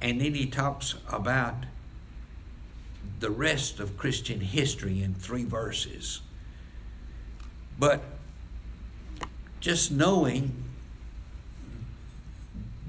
and 0.00 0.20
then 0.20 0.34
he 0.34 0.46
talks 0.46 0.94
about 1.08 1.54
the 3.20 3.30
rest 3.30 3.80
of 3.80 3.96
Christian 3.96 4.40
history 4.40 5.02
in 5.02 5.14
three 5.14 5.44
verses. 5.44 6.20
But 7.78 8.02
just 9.60 9.90
knowing 9.90 10.64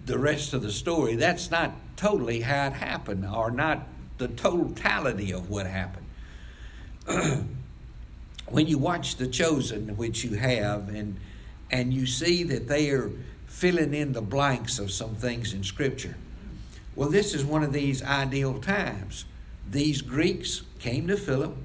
the 0.06 0.18
rest 0.18 0.54
of 0.54 0.62
the 0.62 0.72
story, 0.72 1.16
that's 1.16 1.50
not 1.50 1.74
totally 1.96 2.42
how 2.42 2.68
it 2.68 2.74
happened, 2.74 3.26
or 3.26 3.52
not 3.52 3.88
the 4.18 4.28
totality 4.28 5.32
of 5.32 5.50
what 5.50 5.66
happened. 5.66 6.06
when 8.50 8.68
you 8.68 8.78
watch 8.78 9.16
The 9.16 9.28
Chosen, 9.28 9.96
which 9.98 10.24
you 10.24 10.36
have, 10.38 10.90
and 10.90 11.18
and 11.70 11.94
you 11.94 12.06
see 12.06 12.44
that 12.44 12.68
they 12.68 12.90
are 12.92 13.12
filling 13.48 13.94
in 13.94 14.14
the 14.14 14.22
blanks 14.22 14.78
of 14.78 14.92
some 14.92 15.16
things 15.16 15.54
in 15.54 15.64
Scripture. 15.64 16.16
Well, 16.96 17.10
this 17.10 17.34
is 17.34 17.44
one 17.44 17.64
of 17.64 17.74
these 17.74 18.04
ideal 18.04 18.60
times. 18.60 19.26
These 19.70 20.02
Greeks 20.02 20.62
came 20.80 21.08
to 21.08 21.18
Philip. 21.18 21.56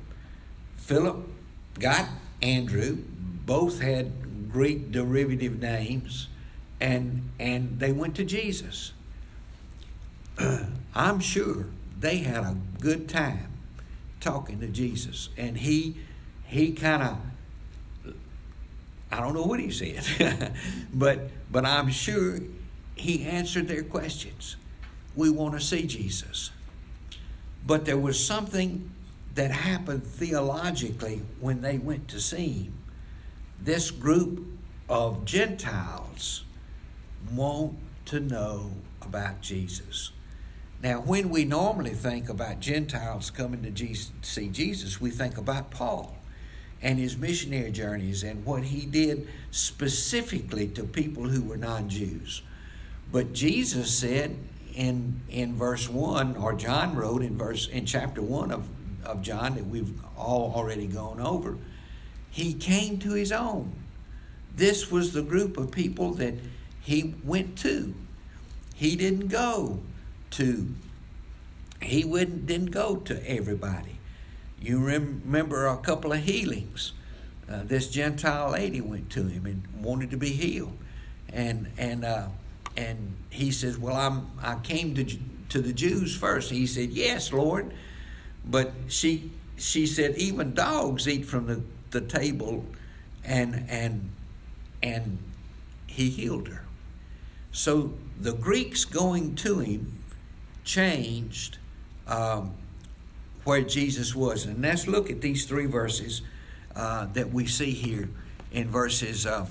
Philip 0.76 1.28
got 1.78 2.08
Andrew. 2.40 2.98
Both 3.46 3.80
had 3.80 4.50
Greek 4.50 4.90
derivative 4.92 5.60
names, 5.60 6.28
and 6.80 7.30
and 7.38 7.78
they 7.78 7.92
went 7.92 8.14
to 8.16 8.24
Jesus. 8.24 8.92
I'm 10.94 11.20
sure 11.20 11.66
they 11.98 12.18
had 12.18 12.44
a 12.44 12.56
good 12.80 13.08
time 13.08 13.52
talking 14.20 14.60
to 14.60 14.68
Jesus, 14.68 15.30
and 15.36 15.58
he 15.58 15.96
he 16.44 16.72
kind 16.72 17.02
of 17.02 17.18
I 19.12 19.20
don't 19.20 19.34
know 19.34 19.42
what 19.42 19.60
he 19.60 19.70
said, 19.70 20.54
but 20.94 21.28
but 21.50 21.66
I'm 21.66 21.90
sure 21.90 22.38
he 22.94 23.24
answered 23.24 23.68
their 23.68 23.82
questions. 23.82 24.56
We 25.14 25.28
want 25.28 25.54
to 25.54 25.60
see 25.60 25.86
Jesus. 25.86 26.50
But 27.66 27.84
there 27.84 27.98
was 27.98 28.24
something 28.24 28.90
that 29.34 29.50
happened 29.50 30.06
theologically 30.06 31.20
when 31.40 31.60
they 31.60 31.76
went 31.76 32.08
to 32.08 32.20
see 32.20 32.48
him. 32.64 32.74
This 33.60 33.90
group 33.90 34.46
of 34.88 35.26
Gentiles 35.26 36.44
want 37.30 37.76
to 38.06 38.18
know 38.18 38.72
about 39.02 39.42
Jesus. 39.42 40.12
Now, 40.82 41.00
when 41.00 41.28
we 41.28 41.44
normally 41.44 41.94
think 41.94 42.28
about 42.28 42.60
Gentiles 42.60 43.30
coming 43.30 43.62
to 43.62 43.70
Jesus, 43.70 44.10
see 44.22 44.48
Jesus, 44.48 45.00
we 45.00 45.10
think 45.10 45.38
about 45.38 45.70
Paul 45.70 46.16
and 46.82 46.98
his 46.98 47.16
missionary 47.16 47.70
journeys 47.70 48.24
and 48.24 48.44
what 48.44 48.64
he 48.64 48.84
did 48.86 49.28
specifically 49.50 50.66
to 50.68 50.82
people 50.82 51.24
who 51.24 51.42
were 51.42 51.56
non 51.56 51.88
Jews. 51.88 52.42
But 53.12 53.32
Jesus 53.32 53.96
said 53.96 54.36
in, 54.74 55.20
in 55.28 55.54
verse 55.54 55.88
1, 55.88 56.36
or 56.36 56.54
John 56.54 56.96
wrote 56.96 57.22
in, 57.22 57.36
verse, 57.36 57.68
in 57.68 57.86
chapter 57.86 58.22
1 58.22 58.50
of, 58.50 58.68
of 59.04 59.22
John 59.22 59.54
that 59.54 59.66
we've 59.66 59.92
all 60.16 60.52
already 60.54 60.86
gone 60.86 61.20
over, 61.20 61.56
he 62.30 62.54
came 62.54 62.98
to 62.98 63.12
his 63.12 63.30
own. 63.30 63.72
This 64.56 64.90
was 64.90 65.12
the 65.12 65.22
group 65.22 65.56
of 65.56 65.70
people 65.70 66.12
that 66.14 66.34
he 66.80 67.14
went 67.22 67.56
to. 67.58 67.94
He 68.74 68.96
didn't 68.96 69.28
go 69.28 69.80
to, 70.32 70.74
he 71.80 72.04
wouldn't, 72.04 72.46
didn't 72.46 72.70
go 72.70 72.96
to 72.96 73.30
everybody. 73.30 73.98
You 74.62 74.78
remember 74.78 75.66
a 75.66 75.76
couple 75.76 76.12
of 76.12 76.20
healings. 76.20 76.92
Uh, 77.50 77.62
this 77.64 77.90
Gentile 77.90 78.52
lady 78.52 78.80
went 78.80 79.10
to 79.10 79.24
him 79.24 79.44
and 79.44 79.66
wanted 79.82 80.12
to 80.12 80.16
be 80.16 80.30
healed, 80.30 80.78
and 81.28 81.66
and 81.76 82.04
uh, 82.04 82.28
and 82.76 83.16
he 83.30 83.50
says, 83.50 83.76
"Well, 83.76 83.96
I'm 83.96 84.30
I 84.40 84.54
came 84.62 84.94
to 84.94 85.04
to 85.48 85.60
the 85.60 85.72
Jews 85.72 86.16
first. 86.16 86.52
He 86.52 86.68
said, 86.68 86.90
"Yes, 86.90 87.32
Lord," 87.32 87.74
but 88.44 88.72
she 88.86 89.32
she 89.56 89.84
said, 89.84 90.16
"Even 90.16 90.54
dogs 90.54 91.08
eat 91.08 91.26
from 91.26 91.46
the, 91.46 91.62
the 91.90 92.00
table," 92.00 92.64
and 93.24 93.66
and 93.68 94.10
and 94.80 95.18
he 95.88 96.08
healed 96.08 96.46
her. 96.46 96.62
So 97.50 97.94
the 98.20 98.32
Greeks 98.32 98.84
going 98.84 99.34
to 99.36 99.58
him 99.58 99.98
changed 100.64 101.58
um, 102.06 102.54
where 103.44 103.62
Jesus 103.62 104.14
was. 104.14 104.46
And 104.46 104.62
let's 104.62 104.86
look 104.86 105.10
at 105.10 105.20
these 105.20 105.46
three 105.46 105.66
verses 105.66 106.22
uh, 106.74 107.06
that 107.12 107.32
we 107.32 107.46
see 107.46 107.72
here 107.72 108.08
in 108.50 108.68
verses 108.68 109.26
uh, 109.26 109.46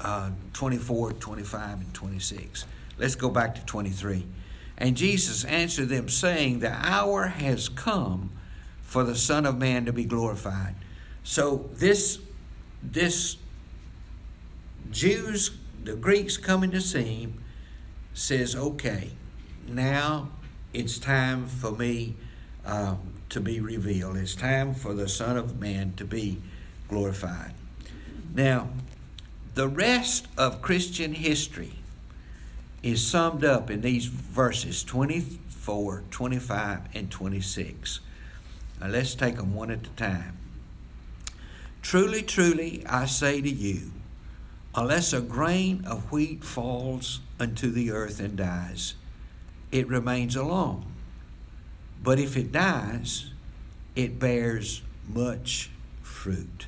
uh, 0.00 0.30
24, 0.52 1.12
25, 1.12 1.80
and 1.80 1.94
26. 1.94 2.66
Let's 2.98 3.14
go 3.14 3.30
back 3.30 3.54
to 3.54 3.64
23. 3.64 4.26
And 4.76 4.96
Jesus 4.96 5.44
answered 5.44 5.88
them, 5.88 6.08
saying, 6.08 6.60
The 6.60 6.72
hour 6.72 7.26
has 7.26 7.68
come 7.68 8.30
for 8.82 9.04
the 9.04 9.16
Son 9.16 9.44
of 9.44 9.58
Man 9.58 9.84
to 9.86 9.92
be 9.92 10.04
glorified. 10.04 10.74
So 11.22 11.68
this 11.74 12.20
this 12.82 13.36
Jews, 14.90 15.50
the 15.82 15.96
Greeks 15.96 16.36
coming 16.36 16.70
to 16.70 16.80
see 16.80 17.02
him, 17.02 17.42
says, 18.14 18.54
Okay, 18.54 19.10
now 19.66 20.30
it's 20.72 20.98
time 20.98 21.46
for 21.46 21.72
me 21.72 22.14
uh, 22.68 22.96
to 23.30 23.40
be 23.40 23.60
revealed. 23.60 24.16
It's 24.16 24.34
time 24.34 24.74
for 24.74 24.94
the 24.94 25.08
Son 25.08 25.36
of 25.36 25.58
Man 25.58 25.94
to 25.96 26.04
be 26.04 26.40
glorified. 26.88 27.54
Now, 28.34 28.68
the 29.54 29.66
rest 29.66 30.28
of 30.36 30.62
Christian 30.62 31.14
history 31.14 31.72
is 32.82 33.04
summed 33.04 33.44
up 33.44 33.70
in 33.70 33.80
these 33.80 34.04
verses 34.06 34.84
24, 34.84 36.04
25, 36.10 36.80
and 36.94 37.10
26. 37.10 38.00
Now, 38.80 38.88
let's 38.88 39.14
take 39.14 39.36
them 39.36 39.54
one 39.54 39.70
at 39.70 39.86
a 39.86 39.90
time. 39.90 40.36
Truly, 41.82 42.22
truly, 42.22 42.84
I 42.86 43.06
say 43.06 43.40
to 43.40 43.48
you, 43.48 43.92
unless 44.74 45.12
a 45.12 45.20
grain 45.20 45.84
of 45.86 46.12
wheat 46.12 46.44
falls 46.44 47.20
unto 47.40 47.70
the 47.70 47.90
earth 47.90 48.20
and 48.20 48.36
dies, 48.36 48.94
it 49.72 49.88
remains 49.88 50.36
alone. 50.36 50.84
But 52.02 52.18
if 52.18 52.36
it 52.36 52.52
dies, 52.52 53.30
it 53.96 54.18
bears 54.18 54.82
much 55.08 55.70
fruit. 56.02 56.66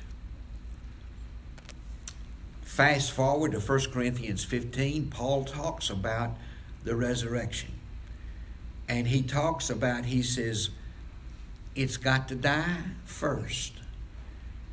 Fast 2.61 3.11
forward 3.11 3.51
to 3.51 3.59
1 3.59 3.91
Corinthians 3.91 4.43
15, 4.43 5.09
Paul 5.09 5.45
talks 5.45 5.89
about 5.89 6.31
the 6.83 6.95
resurrection. 6.95 7.71
And 8.87 9.07
he 9.07 9.21
talks 9.21 9.69
about, 9.69 10.05
he 10.05 10.21
says, 10.21 10.69
it's 11.75 11.97
got 11.97 12.27
to 12.29 12.35
die 12.35 12.83
first. 13.05 13.73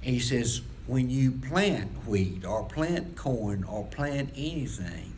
He 0.00 0.18
says, 0.18 0.62
when 0.86 1.10
you 1.10 1.32
plant 1.32 2.06
wheat 2.06 2.44
or 2.44 2.64
plant 2.64 3.16
corn 3.16 3.62
or 3.64 3.84
plant 3.84 4.30
anything, 4.34 5.12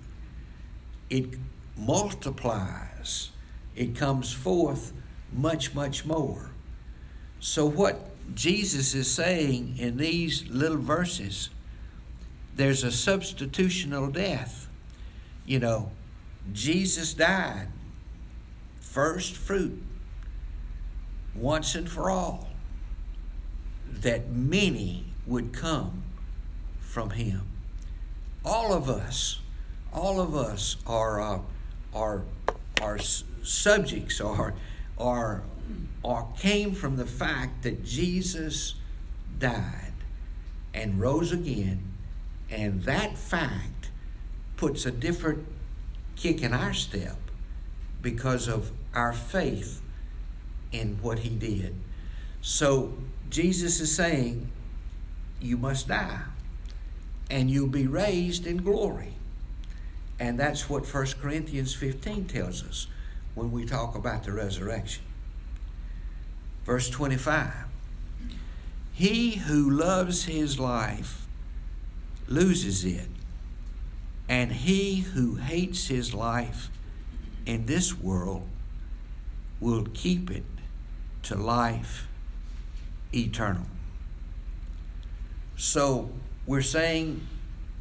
it 1.08 1.38
multiplies, 1.76 3.30
it 3.76 3.94
comes 3.94 4.32
forth 4.32 4.92
much, 5.32 5.74
much 5.74 6.04
more. 6.04 6.50
So, 7.40 7.64
what 7.66 8.10
Jesus 8.34 8.94
is 8.94 9.10
saying 9.10 9.76
in 9.78 9.96
these 9.96 10.48
little 10.48 10.78
verses, 10.78 11.50
there's 12.54 12.84
a 12.84 12.88
substitutional 12.88 14.12
death. 14.12 14.68
You 15.46 15.58
know, 15.58 15.90
Jesus 16.52 17.14
died, 17.14 17.68
first 18.80 19.34
fruit, 19.34 19.82
once 21.34 21.74
and 21.74 21.88
for 21.88 22.10
all, 22.10 22.48
that 23.90 24.30
many 24.30 25.06
would 25.26 25.52
come 25.52 26.02
from 26.80 27.10
him. 27.10 27.42
All 28.44 28.72
of 28.72 28.88
us, 28.88 29.40
all 29.92 30.20
of 30.20 30.34
us 30.34 30.76
are, 30.86 31.20
uh, 31.20 31.40
are, 31.94 32.22
are 32.80 32.98
subjects, 32.98 34.20
are 34.20 34.54
or, 35.00 35.42
or 36.02 36.28
came 36.38 36.72
from 36.74 36.96
the 36.96 37.06
fact 37.06 37.62
that 37.62 37.84
Jesus 37.84 38.74
died 39.38 39.94
and 40.74 41.00
rose 41.00 41.32
again, 41.32 41.80
and 42.50 42.82
that 42.84 43.16
fact 43.16 43.90
puts 44.56 44.84
a 44.84 44.90
different 44.90 45.46
kick 46.16 46.42
in 46.42 46.52
our 46.52 46.74
step 46.74 47.16
because 48.02 48.46
of 48.46 48.70
our 48.94 49.12
faith 49.12 49.80
in 50.70 50.98
what 51.00 51.20
he 51.20 51.30
did. 51.30 51.74
So 52.42 52.92
Jesus 53.30 53.80
is 53.80 53.94
saying, 53.94 54.50
You 55.40 55.56
must 55.56 55.88
die, 55.88 56.20
and 57.30 57.50
you'll 57.50 57.68
be 57.68 57.86
raised 57.86 58.46
in 58.46 58.58
glory. 58.58 59.14
And 60.18 60.38
that's 60.38 60.68
what 60.68 60.86
1 60.86 61.06
Corinthians 61.22 61.74
15 61.74 62.26
tells 62.26 62.62
us 62.62 62.86
when 63.34 63.50
we 63.52 63.64
talk 63.64 63.94
about 63.94 64.24
the 64.24 64.32
resurrection. 64.32 65.04
Verse 66.64 66.90
25 66.90 67.52
He 68.92 69.36
who 69.36 69.70
loves 69.70 70.24
his 70.24 70.58
life 70.58 71.26
loses 72.28 72.84
it, 72.84 73.08
And 74.28 74.52
he 74.52 75.00
who 75.00 75.36
hates 75.36 75.88
his 75.88 76.14
life 76.14 76.70
in 77.46 77.66
this 77.66 77.98
world 77.98 78.48
will 79.58 79.86
keep 79.92 80.30
it 80.30 80.44
to 81.22 81.34
life 81.34 82.08
eternal. 83.12 83.66
So 85.56 86.10
we're 86.46 86.62
saying 86.62 87.26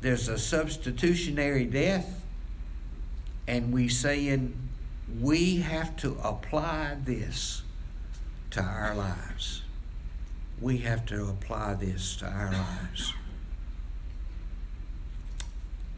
there's 0.02 0.28
a 0.28 0.38
substitutionary 0.38 1.66
death, 1.66 2.24
and 3.48 3.72
we 3.72 3.88
saying 3.88 4.69
we 5.18 5.58
have 5.58 5.96
to 5.98 6.18
apply 6.24 6.98
this 7.04 7.64
to 8.52 8.62
our 8.62 8.96
lives. 8.96 9.64
We 10.62 10.80
have 10.80 11.06
to 11.08 11.24
apply 11.24 11.76
this 11.76 12.16
to 12.18 12.28
our 12.28 12.52
lives. 12.52 13.14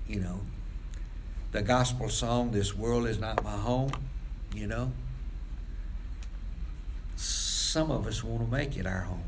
You 0.07 0.19
know, 0.19 0.41
the 1.51 1.61
gospel 1.61 2.09
song, 2.09 2.51
This 2.51 2.75
World 2.75 3.07
Is 3.07 3.19
Not 3.19 3.43
My 3.43 3.57
Home, 3.57 3.91
you 4.53 4.67
know. 4.67 4.91
Some 7.15 7.91
of 7.91 8.05
us 8.07 8.23
want 8.23 8.43
to 8.43 8.51
make 8.51 8.77
it 8.77 8.85
our 8.85 9.01
home. 9.01 9.23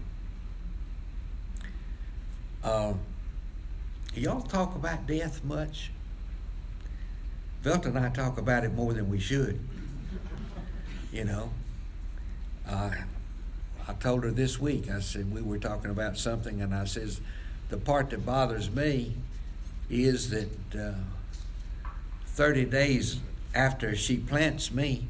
Uh, 2.63 2.93
y'all 4.15 4.41
talk 4.41 4.76
about 4.76 5.08
death 5.08 5.43
much? 5.43 5.91
Velta 7.63 7.86
and 7.86 8.00
I 8.00 8.10
talk 8.10 8.38
about 8.38 8.65
it 8.65 8.74
more 8.74 8.93
than 8.93 9.10
we 9.10 9.19
should. 9.19 9.60
You 11.13 11.26
know, 11.26 11.52
uh, 12.67 12.89
I 13.88 13.93
told 13.93 14.23
her 14.23 14.32
this 14.32 14.60
week. 14.60 14.89
I 14.89 14.99
said 14.99 15.32
we 15.32 15.43
were 15.43 15.60
talking 15.60 15.91
about 15.91 16.17
something, 16.17 16.60
and 16.60 16.73
I 16.73 16.86
says 16.86 17.21
the 17.69 17.78
part 17.78 18.10
that 18.10 18.26
bothers 18.26 18.71
me 18.71 19.13
is 19.91 20.32
that 20.32 20.49
uh, 20.76 20.93
30 22.26 22.65
days 22.65 23.19
after 23.54 23.95
she 23.95 24.17
plants 24.17 24.71
me, 24.71 25.06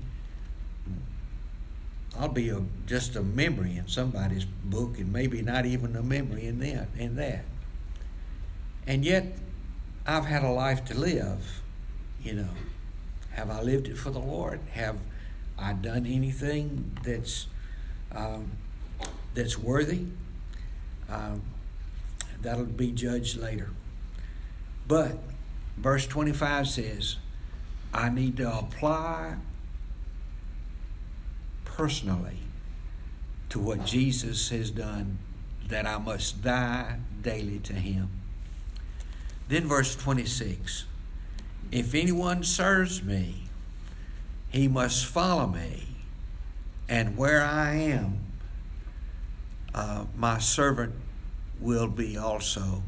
I'll 2.20 2.28
be 2.28 2.50
a, 2.50 2.62
just 2.86 3.16
a 3.16 3.24
memory 3.24 3.78
in 3.78 3.88
somebody's 3.88 4.44
book, 4.44 4.98
and 4.98 5.14
maybe 5.14 5.42
not 5.42 5.66
even 5.66 5.96
a 5.96 6.04
memory 6.04 6.48
in 6.48 6.60
that. 6.60 6.90
In 6.98 7.16
that, 7.16 7.46
and 8.86 9.06
yet, 9.06 9.38
I've 10.06 10.26
had 10.26 10.44
a 10.44 10.52
life 10.52 10.84
to 10.86 11.00
live. 11.00 11.62
You 12.22 12.34
know, 12.34 12.50
have 13.32 13.50
I 13.50 13.62
lived 13.62 13.88
it 13.88 13.98
for 13.98 14.10
the 14.10 14.20
Lord? 14.20 14.60
Have 14.74 14.98
I 15.58 15.74
done 15.74 16.06
anything 16.06 16.98
that's 17.04 17.48
um, 18.12 18.52
that's 19.34 19.58
worthy? 19.58 20.06
Um, 21.10 21.42
that'll 22.42 22.66
be 22.66 22.92
judged 22.92 23.38
later. 23.38 23.70
But 24.88 25.18
verse 25.78 26.06
25 26.08 26.68
says, 26.68 27.18
I 27.94 28.10
need 28.10 28.38
to 28.38 28.52
apply 28.52 29.36
personally 31.66 32.40
to 33.50 33.60
what 33.60 33.86
Jesus 33.86 34.50
has 34.50 34.72
done, 34.72 35.20
that 35.68 35.86
I 35.86 35.98
must 35.98 36.44
die 36.44 36.98
daily 37.22 37.60
to 37.60 37.74
Him. 37.74 38.10
Then, 39.48 39.68
verse 39.68 39.96
26 39.96 40.86
If 41.72 41.94
anyone 41.94 42.44
serves 42.44 43.04
me, 43.04 43.43
he 44.54 44.68
must 44.68 45.08
follow 45.08 45.48
me, 45.48 45.88
and 46.88 47.18
where 47.18 47.44
I 47.44 47.74
am, 47.74 48.20
uh, 49.74 50.06
my 50.16 50.38
servant 50.38 50.94
will 51.60 51.88
be 51.88 52.16
also. 52.16 52.84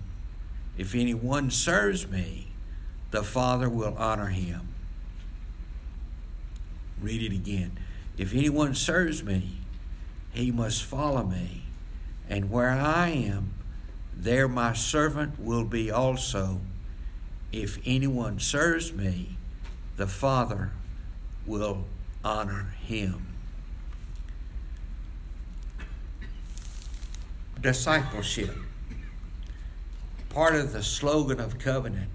If 0.77 0.93
anyone 0.93 1.49
serves 1.49 2.07
me, 2.07 2.49
the 3.09 3.23
Father 3.23 3.67
will 3.67 3.95
honor 3.97 4.27
him. 4.27 4.67
Read 7.01 7.23
it 7.23 7.33
again. 7.33 7.79
If 8.15 8.35
anyone 8.35 8.75
serves 8.75 9.23
me, 9.23 9.57
he 10.33 10.51
must 10.51 10.83
follow 10.83 11.23
me, 11.23 11.63
and 12.29 12.51
where 12.51 12.69
I 12.69 13.09
am, 13.09 13.55
there 14.15 14.47
my 14.47 14.73
servant 14.73 15.39
will 15.39 15.65
be 15.65 15.89
also. 15.89 16.61
If 17.51 17.79
anyone 17.85 18.39
serves 18.39 18.93
me, 18.93 19.37
the 19.97 20.07
Father 20.07 20.71
will 21.45 21.85
honor 22.23 22.73
him. 22.81 23.27
Discipleship. 27.61 28.55
Part 30.29 30.55
of 30.55 30.73
the 30.73 30.83
slogan 30.83 31.39
of 31.39 31.57
covenant 31.59 32.09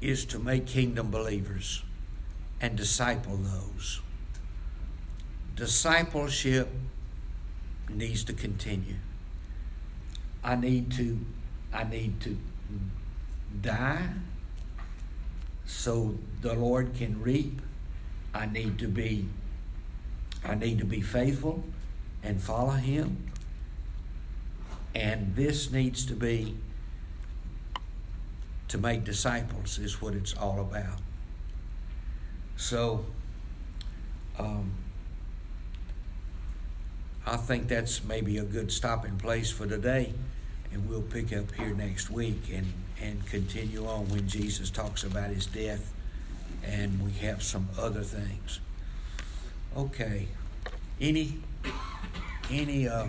is 0.00 0.24
to 0.26 0.38
make 0.38 0.66
kingdom 0.66 1.10
believers 1.10 1.82
and 2.60 2.76
disciple 2.76 3.36
those. 3.36 4.00
Discipleship 5.56 6.68
needs 7.88 8.24
to 8.24 8.32
continue. 8.32 8.96
I 10.42 10.56
need 10.56 10.92
to 10.92 11.18
I 11.72 11.84
need 11.84 12.20
to 12.22 12.36
die 13.60 14.08
so 15.70 16.14
the 16.42 16.52
Lord 16.52 16.94
can 16.94 17.22
reap. 17.22 17.62
I 18.34 18.46
need 18.46 18.78
to 18.80 18.88
be 18.88 19.26
I 20.44 20.54
need 20.54 20.78
to 20.78 20.84
be 20.84 21.00
faithful 21.00 21.64
and 22.22 22.40
follow 22.40 22.70
him. 22.70 23.30
And 24.94 25.36
this 25.36 25.70
needs 25.70 26.04
to 26.06 26.14
be 26.14 26.56
to 28.68 28.78
make 28.78 29.04
disciples 29.04 29.78
is 29.78 30.00
what 30.00 30.14
it's 30.14 30.34
all 30.34 30.60
about. 30.60 30.98
So 32.56 33.04
um, 34.38 34.72
I 37.26 37.36
think 37.36 37.68
that's 37.68 38.02
maybe 38.02 38.38
a 38.38 38.44
good 38.44 38.72
stopping 38.72 39.18
place 39.18 39.50
for 39.50 39.66
today. 39.66 40.14
And 40.72 40.88
we'll 40.88 41.02
pick 41.02 41.32
up 41.32 41.52
here 41.52 41.74
next 41.74 42.10
week 42.10 42.44
and, 42.52 42.72
and 43.02 43.24
continue 43.26 43.86
on 43.86 44.08
when 44.08 44.28
Jesus 44.28 44.70
talks 44.70 45.04
about 45.04 45.30
his 45.30 45.46
death 45.46 45.92
and 46.64 47.02
we 47.02 47.12
have 47.12 47.42
some 47.42 47.68
other 47.78 48.02
things. 48.02 48.60
Okay. 49.76 50.28
Any 51.00 51.40
any 52.50 52.88
uh 52.88 53.06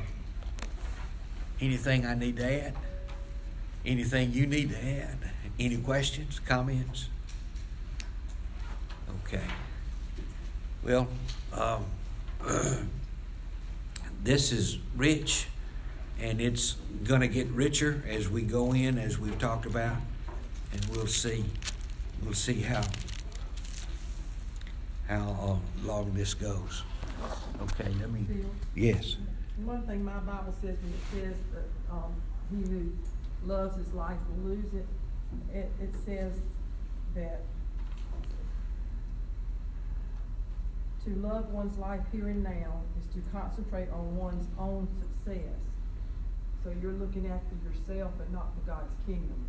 anything 1.59 2.05
I 2.05 2.15
need 2.15 2.37
to 2.37 2.65
add? 2.67 2.75
Anything 3.85 4.31
you 4.31 4.45
need 4.45 4.69
to 4.69 4.77
add? 4.77 5.17
Any 5.59 5.77
questions, 5.77 6.39
comments? 6.39 7.09
Okay. 9.25 9.43
Well, 10.83 11.07
um, 11.53 11.85
this 14.23 14.51
is 14.51 14.77
rich, 14.95 15.47
and 16.19 16.41
it's 16.41 16.75
going 17.03 17.21
to 17.21 17.27
get 17.27 17.47
richer 17.49 18.03
as 18.07 18.29
we 18.29 18.43
go 18.43 18.73
in, 18.73 18.97
as 18.97 19.17
we've 19.19 19.37
talked 19.39 19.65
about, 19.65 19.97
and 20.73 20.85
we'll 20.85 21.07
see. 21.07 21.45
We'll 22.23 22.33
see 22.33 22.61
how 22.61 22.83
how 25.07 25.59
uh, 25.83 25.85
long 25.85 26.13
this 26.13 26.33
goes. 26.33 26.83
Okay, 27.61 27.91
let 27.99 28.11
me. 28.11 28.25
Phil? 28.27 28.49
Yes. 28.75 29.17
One 29.65 29.83
thing 29.83 30.03
my 30.03 30.19
Bible 30.19 30.53
says, 30.61 30.77
when 30.81 30.93
it 30.93 31.33
says 31.33 31.37
that, 31.53 31.93
um, 31.93 32.15
he 32.49 32.69
who 32.69 32.91
loves 33.45 33.75
his 33.75 33.93
life 33.93 34.17
will 34.29 34.51
lose 34.51 34.73
it, 34.73 34.85
it, 35.53 35.69
it 35.81 35.93
says 36.05 36.33
that 37.15 37.41
to 41.03 41.09
love 41.15 41.49
one's 41.51 41.77
life 41.77 42.01
here 42.11 42.27
and 42.27 42.43
now 42.43 42.81
is 42.99 43.07
to 43.13 43.21
concentrate 43.31 43.89
on 43.91 44.15
one's 44.15 44.47
own 44.59 44.87
success. 44.99 45.70
So 46.63 46.71
you're 46.81 46.93
looking 46.93 47.27
after 47.27 47.55
yourself 47.65 48.11
and 48.19 48.31
not 48.31 48.53
for 48.53 48.61
God's 48.69 48.93
kingdom. 49.05 49.45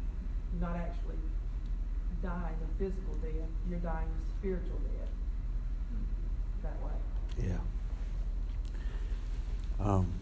You're 0.52 0.68
not 0.68 0.76
actually 0.76 1.16
dying 2.22 2.56
a 2.62 2.78
physical 2.78 3.14
death, 3.20 3.50
you're 3.68 3.80
dying 3.80 4.08
a 4.08 4.38
spiritual 4.38 4.78
death. 4.78 5.10
That 6.62 6.78
way. 6.82 7.48
Yeah. 7.48 7.58
Um, 9.84 10.12